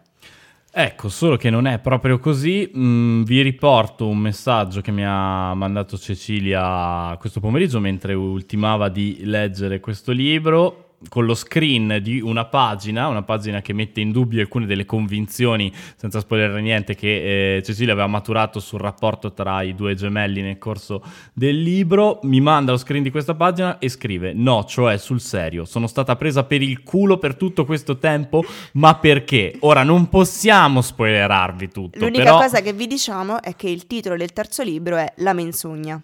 Ecco, 0.79 1.09
solo 1.09 1.37
che 1.37 1.49
non 1.49 1.65
è 1.65 1.79
proprio 1.79 2.19
così. 2.19 2.71
Mm, 2.77 3.23
vi 3.23 3.41
riporto 3.41 4.07
un 4.07 4.19
messaggio 4.19 4.79
che 4.79 4.91
mi 4.91 5.03
ha 5.03 5.55
mandato 5.55 5.97
Cecilia 5.97 7.15
questo 7.19 7.39
pomeriggio 7.39 7.79
mentre 7.79 8.13
ultimava 8.13 8.87
di 8.87 9.21
leggere 9.23 9.79
questo 9.79 10.11
libro 10.11 10.86
con 11.09 11.25
lo 11.25 11.35
screen 11.35 11.99
di 12.01 12.19
una 12.19 12.45
pagina, 12.45 13.07
una 13.07 13.21
pagina 13.21 13.61
che 13.61 13.73
mette 13.73 14.01
in 14.01 14.11
dubbio 14.11 14.41
alcune 14.41 14.65
delle 14.65 14.85
convinzioni, 14.85 15.71
senza 15.95 16.19
spoilerare 16.19 16.61
niente, 16.61 16.95
che 16.95 17.57
eh, 17.57 17.63
Cecilia 17.63 17.93
aveva 17.93 18.07
maturato 18.07 18.59
sul 18.59 18.79
rapporto 18.79 19.33
tra 19.33 19.61
i 19.61 19.75
due 19.75 19.95
gemelli 19.95 20.41
nel 20.41 20.57
corso 20.57 21.03
del 21.33 21.61
libro. 21.61 22.19
Mi 22.23 22.41
manda 22.41 22.71
lo 22.71 22.77
screen 22.77 23.03
di 23.03 23.11
questa 23.11 23.35
pagina 23.35 23.77
e 23.77 23.89
scrive: 23.89 24.33
No, 24.33 24.65
cioè 24.65 24.97
sul 24.97 25.21
serio, 25.21 25.65
sono 25.65 25.87
stata 25.87 26.15
presa 26.15 26.43
per 26.43 26.61
il 26.61 26.83
culo 26.83 27.17
per 27.17 27.35
tutto 27.35 27.65
questo 27.65 27.97
tempo, 27.97 28.43
ma 28.73 28.95
perché? 28.95 29.55
Ora 29.59 29.83
non 29.83 30.09
possiamo 30.09 30.81
spoilerarvi 30.81 31.69
tutto. 31.69 31.99
L'unica 31.99 32.23
però... 32.23 32.37
cosa 32.37 32.61
che 32.61 32.73
vi 32.73 32.87
diciamo 32.87 33.41
è 33.41 33.55
che 33.55 33.69
il 33.69 33.85
titolo 33.87 34.17
del 34.17 34.33
terzo 34.33 34.63
libro 34.63 34.97
è 34.97 35.13
La 35.17 35.33
menzogna. 35.33 36.01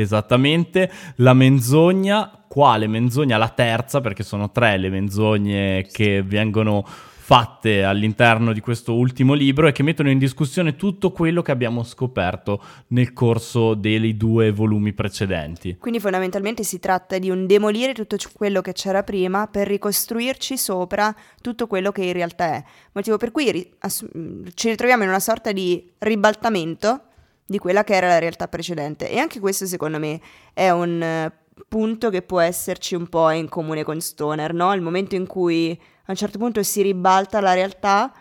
Esattamente, 0.00 0.90
la 1.16 1.32
menzogna, 1.32 2.30
quale 2.46 2.86
menzogna? 2.86 3.38
La 3.38 3.48
terza, 3.48 4.02
perché 4.02 4.22
sono 4.22 4.50
tre 4.50 4.76
le 4.76 4.90
menzogne 4.90 5.86
che 5.90 6.22
vengono 6.22 6.84
fatte 7.26 7.82
all'interno 7.82 8.52
di 8.52 8.60
questo 8.60 8.94
ultimo 8.94 9.32
libro 9.32 9.66
e 9.66 9.72
che 9.72 9.82
mettono 9.82 10.10
in 10.10 10.18
discussione 10.18 10.76
tutto 10.76 11.10
quello 11.10 11.42
che 11.42 11.50
abbiamo 11.50 11.82
scoperto 11.82 12.62
nel 12.88 13.12
corso 13.14 13.74
dei 13.74 14.16
due 14.16 14.52
volumi 14.52 14.92
precedenti. 14.92 15.76
Quindi 15.80 15.98
fondamentalmente 15.98 16.62
si 16.62 16.78
tratta 16.78 17.18
di 17.18 17.30
un 17.30 17.46
demolire 17.46 17.94
tutto 17.94 18.16
quello 18.34 18.60
che 18.60 18.74
c'era 18.74 19.02
prima 19.02 19.48
per 19.48 19.66
ricostruirci 19.66 20.56
sopra 20.56 21.12
tutto 21.40 21.66
quello 21.66 21.90
che 21.90 22.04
in 22.04 22.12
realtà 22.12 22.54
è. 22.54 22.64
Motivo 22.92 23.16
per 23.16 23.32
cui 23.32 23.50
ri- 23.50 23.72
ass- 23.78 24.06
ci 24.54 24.68
ritroviamo 24.68 25.02
in 25.02 25.08
una 25.08 25.18
sorta 25.18 25.50
di 25.50 25.84
ribaltamento 25.98 27.05
di 27.46 27.58
quella 27.58 27.84
che 27.84 27.94
era 27.94 28.08
la 28.08 28.18
realtà 28.18 28.48
precedente. 28.48 29.08
E 29.08 29.18
anche 29.18 29.40
questo, 29.40 29.66
secondo 29.66 29.98
me, 29.98 30.20
è 30.52 30.70
un 30.70 31.00
eh, 31.00 31.32
punto 31.68 32.10
che 32.10 32.22
può 32.22 32.40
esserci 32.40 32.94
un 32.94 33.08
po' 33.08 33.30
in 33.30 33.48
comune 33.48 33.84
con 33.84 34.00
Stoner, 34.00 34.52
no? 34.52 34.72
Il 34.74 34.82
momento 34.82 35.14
in 35.14 35.26
cui 35.26 35.78
a 36.06 36.10
un 36.10 36.16
certo 36.16 36.38
punto 36.38 36.62
si 36.62 36.82
ribalta 36.82 37.40
la 37.40 37.54
realtà 37.54 38.12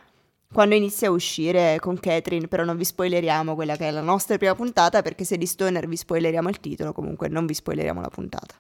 quando 0.56 0.74
inizia 0.74 1.10
a 1.10 1.12
uscire 1.12 1.80
con 1.82 2.00
Catherine, 2.00 2.48
però 2.48 2.64
non 2.64 2.78
vi 2.78 2.86
spoileriamo 2.86 3.56
quella 3.56 3.76
che 3.76 3.90
è 3.90 3.92
la 3.92 4.00
nostra 4.00 4.38
prima 4.38 4.56
puntata, 4.56 5.02
perché 5.02 5.26
se 5.26 5.38
di 5.38 5.46
Stoner 5.46 5.86
vi 5.86 5.98
spoileriamo 5.98 6.48
il 6.48 6.62
titolo, 6.62 6.94
comunque 6.94 7.28
non 7.28 7.46
vi 7.46 7.54
spoileriamo 7.54 8.00
la 8.00 8.08
puntata. 8.08 8.56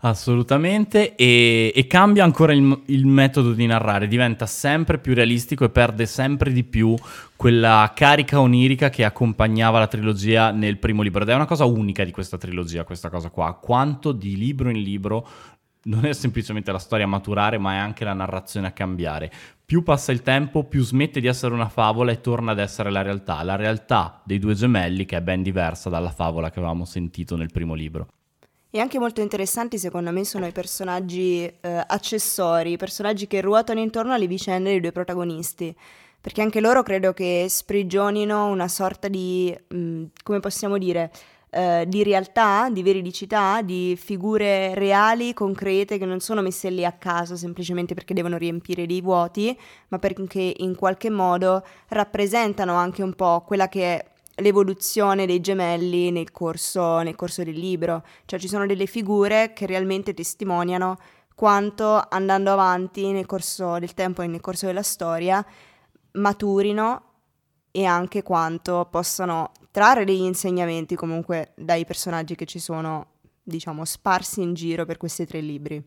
Assolutamente, 0.00 1.16
e, 1.16 1.72
e 1.74 1.86
cambia 1.86 2.22
ancora 2.22 2.52
il, 2.52 2.82
il, 2.88 3.06
metodo 3.06 3.54
di 3.54 3.64
narrare, 3.64 4.08
diventa 4.08 4.44
sempre 4.44 4.98
più 4.98 5.14
realistico 5.14 5.64
e 5.64 5.70
perde 5.70 6.04
sempre 6.04 6.52
di 6.52 6.64
più 6.64 6.94
quella 7.34 7.90
carica 7.94 8.40
onirica 8.40 8.90
che 8.90 9.04
accompagnava 9.04 9.78
la 9.78 9.86
trilogia 9.86 10.50
nel 10.50 10.76
primo 10.76 11.00
libro. 11.00 11.22
Ed 11.22 11.30
è 11.30 11.34
una 11.34 11.46
cosa 11.46 11.64
unica 11.64 12.04
di 12.04 12.10
questa 12.10 12.36
trilogia, 12.36 12.84
questa 12.84 13.08
cosa 13.08 13.30
qua, 13.30 13.54
quanto 13.54 14.12
di 14.12 14.36
libro 14.36 14.68
in 14.68 14.82
libro 14.82 15.26
non 15.84 16.04
è 16.04 16.12
semplicemente 16.12 16.72
la 16.72 16.78
storia 16.78 17.04
a 17.04 17.08
maturare, 17.08 17.58
ma 17.58 17.74
è 17.74 17.76
anche 17.76 18.04
la 18.04 18.12
narrazione 18.12 18.66
a 18.66 18.72
cambiare. 18.72 19.30
Più 19.64 19.82
passa 19.82 20.12
il 20.12 20.22
tempo, 20.22 20.64
più 20.64 20.82
smette 20.82 21.20
di 21.20 21.26
essere 21.26 21.54
una 21.54 21.68
favola 21.68 22.10
e 22.10 22.20
torna 22.20 22.52
ad 22.52 22.58
essere 22.58 22.90
la 22.90 23.02
realtà, 23.02 23.42
la 23.42 23.56
realtà 23.56 24.20
dei 24.24 24.38
due 24.38 24.54
gemelli 24.54 25.04
che 25.04 25.18
è 25.18 25.20
ben 25.20 25.42
diversa 25.42 25.88
dalla 25.88 26.10
favola 26.10 26.50
che 26.50 26.58
avevamo 26.58 26.84
sentito 26.84 27.36
nel 27.36 27.52
primo 27.52 27.74
libro. 27.74 28.08
E 28.70 28.80
anche 28.80 28.98
molto 28.98 29.22
interessanti 29.22 29.78
secondo 29.78 30.10
me 30.12 30.24
sono 30.24 30.46
i 30.46 30.52
personaggi 30.52 31.42
eh, 31.42 31.84
accessori, 31.86 32.72
i 32.72 32.76
personaggi 32.76 33.26
che 33.26 33.40
ruotano 33.40 33.80
intorno 33.80 34.12
alle 34.12 34.26
vicende 34.26 34.70
dei 34.70 34.80
due 34.80 34.92
protagonisti, 34.92 35.74
perché 36.20 36.42
anche 36.42 36.60
loro 36.60 36.82
credo 36.82 37.14
che 37.14 37.46
sprigionino 37.48 38.46
una 38.46 38.68
sorta 38.68 39.08
di, 39.08 39.56
mh, 39.68 39.76
mm, 39.76 40.04
come 40.22 40.40
possiamo 40.40 40.76
dire, 40.76 41.10
eh, 41.50 41.84
di 41.88 42.02
realtà, 42.02 42.68
di 42.70 42.82
veridicità, 42.82 43.62
di 43.62 43.96
figure 43.96 44.74
reali, 44.74 45.32
concrete, 45.32 45.98
che 45.98 46.04
non 46.04 46.20
sono 46.20 46.42
messe 46.42 46.70
lì 46.70 46.84
a 46.84 46.92
caso 46.92 47.36
semplicemente 47.36 47.94
perché 47.94 48.14
devono 48.14 48.36
riempire 48.36 48.86
dei 48.86 49.00
vuoti, 49.00 49.58
ma 49.88 49.98
perché 49.98 50.54
in 50.58 50.74
qualche 50.74 51.10
modo 51.10 51.64
rappresentano 51.88 52.74
anche 52.74 53.02
un 53.02 53.14
po' 53.14 53.42
quella 53.46 53.68
che 53.68 53.82
è 53.82 54.04
l'evoluzione 54.40 55.26
dei 55.26 55.40
gemelli 55.40 56.10
nel 56.10 56.30
corso, 56.30 57.00
nel 57.00 57.16
corso 57.16 57.42
del 57.42 57.58
libro. 57.58 58.04
Cioè 58.24 58.38
ci 58.38 58.48
sono 58.48 58.66
delle 58.66 58.86
figure 58.86 59.52
che 59.52 59.66
realmente 59.66 60.14
testimoniano 60.14 60.96
quanto 61.34 62.04
andando 62.08 62.52
avanti 62.52 63.12
nel 63.12 63.26
corso 63.26 63.78
del 63.78 63.94
tempo 63.94 64.22
e 64.22 64.26
nel 64.26 64.40
corso 64.40 64.66
della 64.66 64.82
storia 64.82 65.44
maturino 66.12 67.02
e 67.70 67.84
anche 67.84 68.22
quanto 68.22 68.88
possano 68.90 69.52
trarre 69.78 70.04
degli 70.04 70.22
insegnamenti 70.22 70.96
comunque 70.96 71.52
dai 71.54 71.84
personaggi 71.84 72.34
che 72.34 72.46
ci 72.46 72.58
sono, 72.58 73.12
diciamo, 73.44 73.84
sparsi 73.84 74.42
in 74.42 74.52
giro 74.54 74.84
per 74.84 74.96
questi 74.96 75.24
tre 75.24 75.40
libri. 75.40 75.80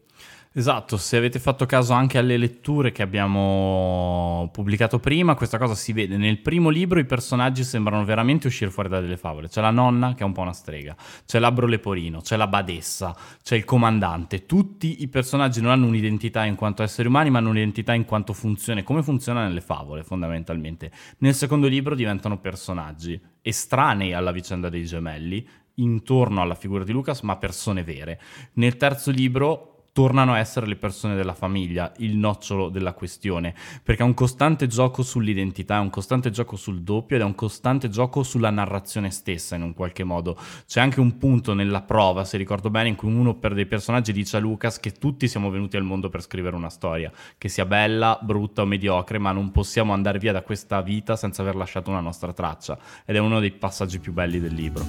Esatto, 0.53 0.95
se 0.95 1.17
avete 1.17 1.39
fatto 1.39 1.65
caso 1.65 1.91
anche 1.91 2.17
alle 2.17 2.37
letture 2.37 2.93
che 2.93 3.01
abbiamo 3.01 4.49
pubblicato 4.53 4.99
prima, 4.99 5.35
questa 5.35 5.57
cosa 5.57 5.75
si 5.75 5.91
vede. 5.91 6.15
Nel 6.15 6.39
primo 6.39 6.69
libro 6.69 6.99
i 6.99 7.05
personaggi 7.05 7.65
sembrano 7.65 8.05
veramente 8.05 8.47
uscire 8.47 8.71
fuori 8.71 8.87
da 8.87 9.01
delle 9.01 9.17
favole. 9.17 9.49
C'è 9.49 9.59
la 9.59 9.71
nonna 9.71 10.13
che 10.13 10.23
è 10.23 10.25
un 10.25 10.31
po' 10.31 10.41
una 10.41 10.53
strega, 10.53 10.95
c'è 11.25 11.39
l'abbro 11.39 11.67
leporino, 11.67 12.21
c'è 12.21 12.37
la 12.37 12.47
badessa, 12.47 13.13
c'è 13.43 13.57
il 13.57 13.65
comandante. 13.65 14.45
Tutti 14.45 15.01
i 15.01 15.09
personaggi 15.09 15.59
non 15.59 15.71
hanno 15.71 15.87
un'identità 15.87 16.45
in 16.45 16.55
quanto 16.55 16.81
esseri 16.81 17.09
umani, 17.09 17.29
ma 17.29 17.39
hanno 17.39 17.49
un'identità 17.49 17.93
in 17.93 18.05
quanto 18.05 18.31
funzione, 18.31 18.83
come 18.83 19.03
funziona 19.03 19.43
nelle 19.43 19.61
favole 19.61 20.03
fondamentalmente. 20.03 20.91
Nel 21.17 21.33
secondo 21.33 21.67
libro 21.67 21.93
diventano 21.93 22.39
personaggi 22.39 23.19
estranei 23.41 24.13
alla 24.13 24.31
vicenda 24.31 24.69
dei 24.69 24.85
gemelli, 24.85 25.47
intorno 25.75 26.41
alla 26.41 26.55
figura 26.55 26.83
di 26.83 26.91
Lucas, 26.91 27.21
ma 27.21 27.37
persone 27.37 27.83
vere. 27.83 28.19
Nel 28.53 28.77
terzo 28.77 29.11
libro 29.11 29.70
tornano 29.93 30.33
a 30.33 30.39
essere 30.39 30.67
le 30.67 30.75
persone 30.75 31.15
della 31.15 31.33
famiglia, 31.33 31.91
il 31.97 32.15
nocciolo 32.15 32.69
della 32.69 32.93
questione, 32.93 33.53
perché 33.83 34.03
è 34.03 34.05
un 34.05 34.13
costante 34.13 34.67
gioco 34.67 35.03
sull'identità, 35.03 35.77
è 35.77 35.79
un 35.79 35.89
costante 35.89 36.29
gioco 36.31 36.55
sul 36.55 36.81
doppio 36.81 37.17
ed 37.17 37.21
è 37.21 37.25
un 37.25 37.35
costante 37.35 37.89
gioco 37.89 38.23
sulla 38.23 38.49
narrazione 38.49 39.11
stessa 39.11 39.55
in 39.55 39.63
un 39.63 39.73
qualche 39.73 40.03
modo. 40.03 40.37
C'è 40.65 40.79
anche 40.79 40.99
un 40.99 41.17
punto 41.17 41.53
nella 41.53 41.81
prova, 41.81 42.23
se 42.23 42.37
ricordo 42.37 42.69
bene, 42.69 42.89
in 42.89 42.95
cui 42.95 43.13
uno 43.13 43.35
per 43.35 43.53
dei 43.53 43.65
personaggi 43.65 44.13
dice 44.13 44.37
a 44.37 44.39
Lucas 44.39 44.79
che 44.79 44.93
tutti 44.93 45.27
siamo 45.27 45.49
venuti 45.49 45.75
al 45.75 45.83
mondo 45.83 46.09
per 46.09 46.21
scrivere 46.21 46.55
una 46.55 46.69
storia, 46.69 47.11
che 47.37 47.49
sia 47.49 47.65
bella, 47.65 48.17
brutta 48.21 48.61
o 48.61 48.65
mediocre, 48.65 49.17
ma 49.17 49.31
non 49.31 49.51
possiamo 49.51 49.93
andare 49.93 50.19
via 50.19 50.31
da 50.31 50.41
questa 50.41 50.81
vita 50.81 51.15
senza 51.15 51.41
aver 51.41 51.55
lasciato 51.55 51.89
una 51.89 51.99
nostra 51.99 52.31
traccia. 52.31 52.77
Ed 53.05 53.15
è 53.15 53.19
uno 53.19 53.39
dei 53.39 53.51
passaggi 53.51 53.99
più 53.99 54.13
belli 54.13 54.39
del 54.39 54.53
libro. 54.53 54.85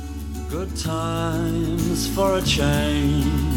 Good 0.48 0.72
times 0.80 2.06
for 2.08 2.36
a 2.36 2.42
change. 2.44 3.51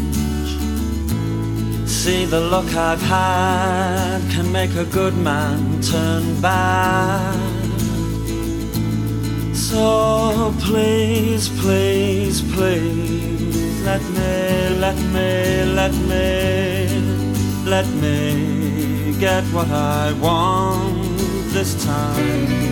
See 1.86 2.24
the 2.24 2.40
look 2.40 2.74
I've 2.74 3.00
had 3.00 4.20
can 4.30 4.50
make 4.50 4.74
a 4.74 4.84
good 4.84 5.16
man 5.16 5.80
turn 5.80 6.40
bad. 6.40 7.56
So 9.54 10.52
please, 10.60 11.48
please, 11.60 12.40
please, 12.54 13.82
let 13.84 14.02
me, 14.02 14.78
let 14.78 14.96
me, 15.14 15.64
let 15.74 15.92
me, 16.10 16.88
let 17.64 17.86
me 18.02 19.16
get 19.18 19.44
what 19.52 19.68
I 19.70 20.12
want 20.20 21.18
this 21.52 21.74
time. 21.84 22.64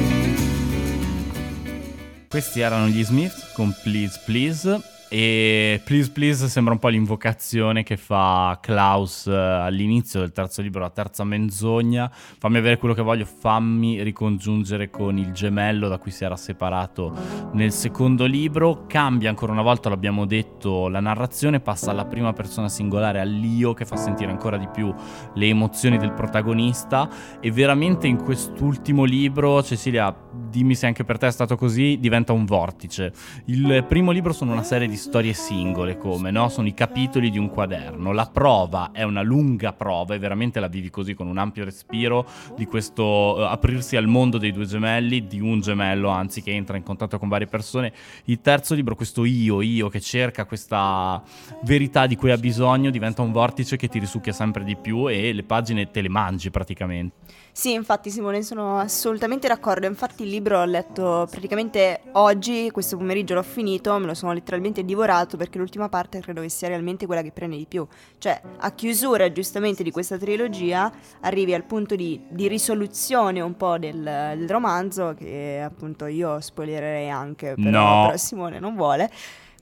Questi 2.28 2.60
erano 2.60 2.88
gli 2.88 3.04
Smith 3.04 3.52
con 3.54 3.74
Please 3.82 4.20
Please 4.24 4.93
e 5.14 5.80
Please 5.84 6.10
Please 6.10 6.48
sembra 6.48 6.72
un 6.72 6.80
po' 6.80 6.88
l'invocazione 6.88 7.84
che 7.84 7.96
fa 7.96 8.58
Klaus 8.60 9.28
eh, 9.28 9.32
all'inizio 9.32 10.18
del 10.18 10.32
terzo 10.32 10.60
libro, 10.60 10.80
la 10.80 10.90
terza 10.90 11.22
menzogna. 11.22 12.10
Fammi 12.10 12.56
avere 12.56 12.78
quello 12.78 12.94
che 12.94 13.02
voglio, 13.02 13.24
fammi 13.24 14.02
ricongiungere 14.02 14.90
con 14.90 15.16
il 15.16 15.30
gemello 15.30 15.86
da 15.86 15.98
cui 15.98 16.10
si 16.10 16.24
era 16.24 16.34
separato 16.34 17.16
nel 17.52 17.70
secondo 17.70 18.24
libro. 18.24 18.86
Cambia 18.88 19.28
ancora 19.28 19.52
una 19.52 19.62
volta, 19.62 19.88
l'abbiamo 19.88 20.24
detto, 20.24 20.88
la 20.88 20.98
narrazione, 20.98 21.60
passa 21.60 21.92
alla 21.92 22.06
prima 22.06 22.32
persona 22.32 22.68
singolare, 22.68 23.20
all'io, 23.20 23.72
che 23.72 23.84
fa 23.84 23.94
sentire 23.94 24.32
ancora 24.32 24.56
di 24.56 24.66
più 24.66 24.92
le 25.34 25.46
emozioni 25.46 25.96
del 25.96 26.12
protagonista. 26.12 27.08
E 27.38 27.52
veramente 27.52 28.08
in 28.08 28.20
quest'ultimo 28.20 29.04
libro 29.04 29.62
Cecilia 29.62 30.12
dimmi 30.50 30.74
se 30.74 30.86
anche 30.86 31.04
per 31.04 31.18
te 31.18 31.28
è 31.28 31.30
stato 31.30 31.56
così, 31.56 31.98
diventa 32.00 32.32
un 32.32 32.44
vortice. 32.44 33.12
Il 33.46 33.84
primo 33.88 34.10
libro 34.10 34.32
sono 34.32 34.50
una 34.50 34.64
serie 34.64 34.88
di 34.88 34.96
storie 35.04 35.34
singole, 35.34 35.98
come, 35.98 36.30
no? 36.30 36.48
Sono 36.48 36.66
i 36.66 36.72
capitoli 36.72 37.28
di 37.28 37.38
un 37.38 37.50
quaderno. 37.50 38.12
La 38.12 38.24
prova 38.24 38.90
è 38.92 39.02
una 39.02 39.20
lunga 39.20 39.74
prova 39.74 40.14
e 40.14 40.18
veramente 40.18 40.60
la 40.60 40.66
vivi 40.66 40.88
così 40.88 41.12
con 41.12 41.26
un 41.26 41.36
ampio 41.36 41.62
respiro 41.62 42.26
di 42.56 42.64
questo 42.64 43.04
uh, 43.04 43.40
aprirsi 43.42 43.96
al 43.96 44.06
mondo 44.06 44.38
dei 44.38 44.50
due 44.50 44.64
gemelli, 44.64 45.26
di 45.26 45.40
un 45.40 45.60
gemello 45.60 46.08
anzi 46.08 46.42
che 46.42 46.52
entra 46.52 46.78
in 46.78 46.82
contatto 46.82 47.18
con 47.18 47.28
varie 47.28 47.46
persone. 47.46 47.92
Il 48.24 48.40
terzo 48.40 48.74
libro, 48.74 48.96
questo 48.96 49.26
io, 49.26 49.60
io 49.60 49.90
che 49.90 50.00
cerca 50.00 50.46
questa 50.46 51.22
verità 51.64 52.06
di 52.06 52.16
cui 52.16 52.30
ha 52.30 52.38
bisogno, 52.38 52.90
diventa 52.90 53.20
un 53.20 53.30
vortice 53.30 53.76
che 53.76 53.88
ti 53.88 53.98
risucchia 53.98 54.32
sempre 54.32 54.64
di 54.64 54.74
più 54.74 55.10
e 55.10 55.34
le 55.34 55.42
pagine 55.42 55.90
te 55.90 56.00
le 56.00 56.08
mangi 56.08 56.50
praticamente. 56.50 57.42
Sì, 57.56 57.72
infatti 57.72 58.10
Simone, 58.10 58.42
sono 58.42 58.78
assolutamente 58.78 59.46
d'accordo. 59.46 59.86
Infatti 59.86 60.24
il 60.24 60.30
libro 60.30 60.58
l'ho 60.58 60.64
letto 60.64 61.28
praticamente 61.30 62.00
oggi, 62.14 62.68
questo 62.72 62.96
pomeriggio 62.96 63.34
l'ho 63.34 63.44
finito, 63.44 63.96
me 63.98 64.06
lo 64.06 64.14
sono 64.14 64.32
letteralmente 64.32 64.84
divorato 64.94 65.36
perché 65.36 65.58
l'ultima 65.58 65.88
parte 65.88 66.20
credo 66.20 66.40
che 66.40 66.48
sia 66.48 66.68
realmente 66.68 67.04
quella 67.06 67.20
che 67.22 67.32
prende 67.32 67.56
di 67.56 67.66
più. 67.66 67.86
Cioè, 68.18 68.40
a 68.58 68.70
chiusura 68.72 69.30
giustamente 69.32 69.82
di 69.82 69.90
questa 69.90 70.16
trilogia, 70.16 70.90
arrivi 71.20 71.52
al 71.52 71.64
punto 71.64 71.96
di, 71.96 72.20
di 72.28 72.48
risoluzione 72.48 73.40
un 73.40 73.56
po' 73.56 73.76
del, 73.76 74.00
del, 74.00 74.48
romanzo, 74.48 75.14
che 75.16 75.60
appunto 75.62 76.06
io 76.06 76.40
spoilererei 76.40 77.10
anche, 77.10 77.54
però, 77.60 78.10
no. 78.10 78.16
Simone 78.16 78.58
non 78.60 78.74
vuole. 78.76 79.10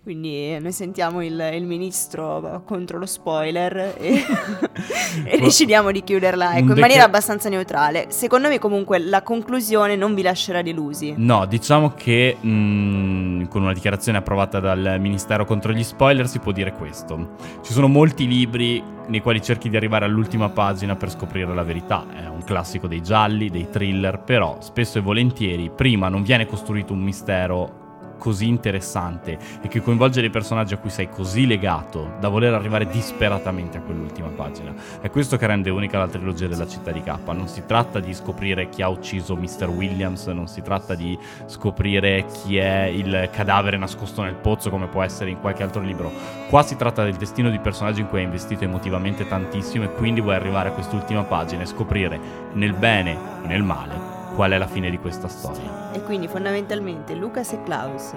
Quindi 0.03 0.59
noi 0.59 0.73
sentiamo 0.73 1.23
il, 1.23 1.51
il 1.55 1.65
ministro 1.65 2.65
contro 2.67 2.99
lo 2.99 3.07
spoiler 3.07 3.95
e, 3.97 4.25
e 5.25 5.38
decidiamo 5.38 5.93
di 5.93 6.03
chiuderla 6.03 6.57
ecco, 6.57 6.73
in 6.73 6.81
maniera 6.81 7.05
abbastanza 7.05 7.49
neutrale. 7.49 8.07
Secondo 8.09 8.49
me 8.49 8.59
comunque 8.59 8.99
la 8.99 9.23
conclusione 9.23 9.95
non 9.95 10.15
vi 10.15 10.23
lascerà 10.23 10.61
delusi. 10.61 11.15
No, 11.17 11.47
diciamo 11.47 11.93
che 11.95 12.37
mh, 12.41 12.49
mm, 12.49 13.45
con 13.45 13.62
una 13.62 13.73
dichiarazione 13.73 14.19
approvata 14.19 14.59
dal 14.59 14.97
Ministero 14.99 15.45
contro 15.45 15.73
gli 15.73 15.85
spoiler 15.85 16.27
si 16.27 16.41
può 16.41 16.51
dire 16.51 16.73
questo. 16.73 17.37
Ci 17.62 17.73
sono 17.73 17.87
molti 17.87 18.27
libri 18.27 18.83
nei 19.07 19.21
quali 19.21 19.41
cerchi 19.41 19.69
di 19.69 19.77
arrivare 19.77 20.05
all'ultima 20.05 20.49
pagina 20.49 20.97
per 20.97 21.11
scoprire 21.11 21.55
la 21.55 21.62
verità. 21.62 22.07
È 22.12 22.27
un 22.27 22.43
classico 22.43 22.88
dei 22.88 23.03
gialli, 23.03 23.51
dei 23.51 23.69
thriller, 23.71 24.19
però 24.19 24.57
spesso 24.62 24.99
e 24.99 25.01
volentieri 25.01 25.71
prima 25.71 26.09
non 26.09 26.25
viene 26.25 26.45
costruito 26.47 26.93
un 26.93 27.03
mistero 27.03 27.82
così 28.22 28.46
interessante 28.46 29.37
e 29.61 29.66
che 29.66 29.82
coinvolge 29.82 30.20
dei 30.20 30.30
personaggi 30.30 30.74
a 30.74 30.76
cui 30.76 30.90
sei 30.90 31.11
così 31.11 31.44
legato 31.44 32.12
da 32.20 32.28
voler 32.28 32.54
arrivare 32.54 32.87
disperatamente 32.87 33.78
a 33.78 33.80
quell'ultima 33.80 34.28
pagina. 34.28 34.72
È 35.00 35.11
questo 35.11 35.37
che 35.37 35.44
rende 35.48 35.70
unica 35.70 35.98
la 35.98 36.06
trilogia 36.06 36.46
della 36.46 36.68
città 36.68 36.92
di 36.92 37.02
K. 37.02 37.18
Non 37.32 37.48
si 37.48 37.64
tratta 37.66 37.98
di 37.98 38.14
scoprire 38.14 38.68
chi 38.68 38.80
ha 38.80 38.88
ucciso 38.88 39.35
Mr. 39.35 39.68
Williams, 39.68 40.28
non 40.28 40.46
si 40.46 40.62
tratta 40.62 40.94
di 40.94 41.18
scoprire 41.46 42.24
chi 42.26 42.58
è 42.58 42.85
il 42.85 43.28
cadavere 43.32 43.76
nascosto 43.76 44.22
nel 44.22 44.37
pozzo 44.37 44.70
come 44.70 44.87
può 44.87 45.02
essere 45.02 45.30
in 45.30 45.40
qualche 45.40 45.64
altro 45.64 45.82
libro. 45.82 46.12
Qua 46.48 46.62
si 46.62 46.76
tratta 46.76 47.02
del 47.02 47.16
destino 47.16 47.50
di 47.50 47.58
personaggi 47.58 48.02
in 48.02 48.08
cui 48.08 48.18
hai 48.18 48.24
investito 48.24 48.62
emotivamente 48.62 49.26
tantissimo 49.26 49.82
e 49.82 49.92
quindi 49.94 50.20
vuoi 50.20 50.37
arrivare 50.37 50.68
a 50.68 50.72
quest'ultima 50.72 51.24
pagina 51.24 51.62
e 51.62 51.66
scoprire 51.66 52.20
nel 52.52 52.72
bene 52.72 53.18
e 53.42 53.46
nel 53.48 53.64
male 53.64 54.12
qual 54.35 54.53
è 54.53 54.59
la 54.59 54.66
fine 54.66 54.90
di 54.90 54.99
questa 54.99 55.29
storia. 55.29 55.90
E 55.92 56.03
quindi 56.03 56.29
fondamentalmente 56.29 57.14
Lucas 57.14 57.53
e 57.53 57.62
Klaus 57.62 58.12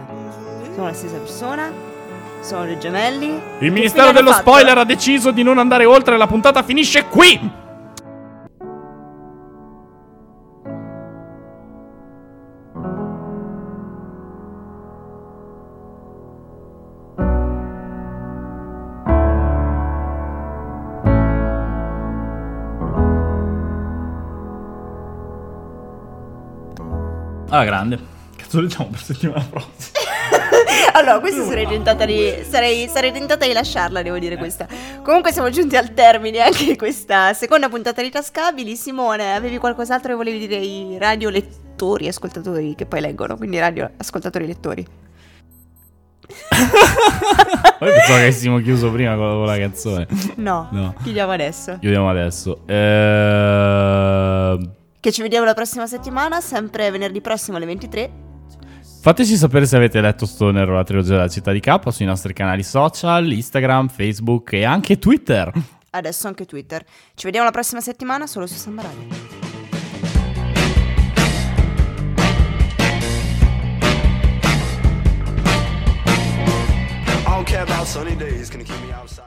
sono 0.73 0.87
la 0.87 0.93
stessa 0.93 1.17
persona, 1.17 1.71
sono 2.41 2.65
dei 2.65 2.79
gemelli. 2.79 3.41
Il 3.59 3.71
Ministero 3.71 4.11
dello? 4.11 4.31
Spoiler 4.31 4.77
ha 4.77 4.83
deciso 4.85 5.31
di 5.31 5.43
non 5.43 5.57
andare 5.57 5.85
oltre, 5.85 6.17
la 6.17 6.27
puntata 6.27 6.63
finisce 6.63 7.05
qui! 7.05 7.63
Alla 27.55 27.63
grande. 27.63 27.97
Cazzo 28.35 28.59
leggiamo 28.59 28.89
per 28.89 28.99
settimana 28.99 29.47
prossima? 29.49 29.99
allora, 30.91 31.19
questa 31.21 31.45
sarei 31.45 31.65
tentata, 31.65 32.03
di, 32.05 32.43
sarei, 32.45 32.89
sarei 32.89 33.13
tentata 33.13 33.45
di 33.45 33.53
lasciarla, 33.53 34.01
devo 34.01 34.19
dire 34.19 34.35
questa. 34.35 34.67
Comunque 35.01 35.31
siamo 35.31 35.49
giunti 35.49 35.77
al 35.77 35.93
termine 35.93 36.41
anche 36.41 36.65
di 36.65 36.75
questa 36.75 37.33
seconda 37.33 37.69
puntata 37.69 38.01
di 38.01 38.09
Tascabili. 38.09 38.75
Simone, 38.75 39.35
avevi 39.35 39.57
qualcos'altro 39.57 40.09
che 40.09 40.15
volevi 40.15 40.39
dire 40.39 40.57
ai 40.57 40.97
radio 40.99 41.29
lettori, 41.29 42.09
ascoltatori 42.09 42.75
che 42.75 42.85
poi 42.85 42.99
leggono, 42.99 43.37
quindi 43.37 43.57
radio 43.57 43.89
ascoltatori 43.95 44.45
lettori? 44.45 44.85
Poi 47.77 47.91
pensavo 47.91 48.15
che 48.15 48.21
avessimo 48.21 48.59
chiuso 48.59 48.91
prima 48.91 49.15
con, 49.15 49.29
con 49.29 49.45
la 49.45 49.57
canzone. 49.57 50.07
No, 50.35 50.67
no, 50.71 50.95
chiudiamo 51.03 51.31
adesso. 51.31 51.77
Chiudiamo 51.79 52.09
adesso. 52.09 52.63
Ehm... 52.65 54.03
Che 55.05 55.11
ci 55.11 55.21
vediamo 55.21 55.45
la 55.45 55.53
prossima 55.53 55.85
settimana, 55.85 56.41
sempre 56.41 56.89
venerdì 56.89 57.21
prossimo 57.21 57.57
alle 57.57 57.67
23. 57.67 58.11
Fateci 59.03 59.35
sapere 59.35 59.67
se 59.67 59.75
avete 59.75 60.01
letto 60.01 60.25
Stoner 60.25 60.67
o 60.67 60.73
la 60.73 60.83
trilogia 60.83 61.11
della 61.11 61.27
città 61.27 61.51
di 61.51 61.59
K 61.59 61.79
sui 61.89 62.05
nostri 62.05 62.33
canali 62.33 62.63
social, 62.63 63.31
Instagram, 63.31 63.89
Facebook 63.89 64.53
e 64.53 64.63
anche 64.63 64.97
Twitter. 64.97 65.51
Adesso 65.91 66.25
anche 66.25 66.45
Twitter. 66.45 66.83
Ci 67.13 67.25
vediamo 67.25 67.45
la 67.45 67.51
prossima 67.51 67.81
settimana 67.81 68.25
solo 68.25 68.47
su 68.47 68.55
Samba 68.55 68.81
Radio. 68.81 69.07
I 77.05 77.29
don't 77.29 77.45
care 77.45 77.61
about 77.61 77.85
sunny 77.85 78.15
days, 78.15 78.51
you 78.51 78.63
keep 78.63 78.81
me 78.81 78.91
outside? 78.91 79.24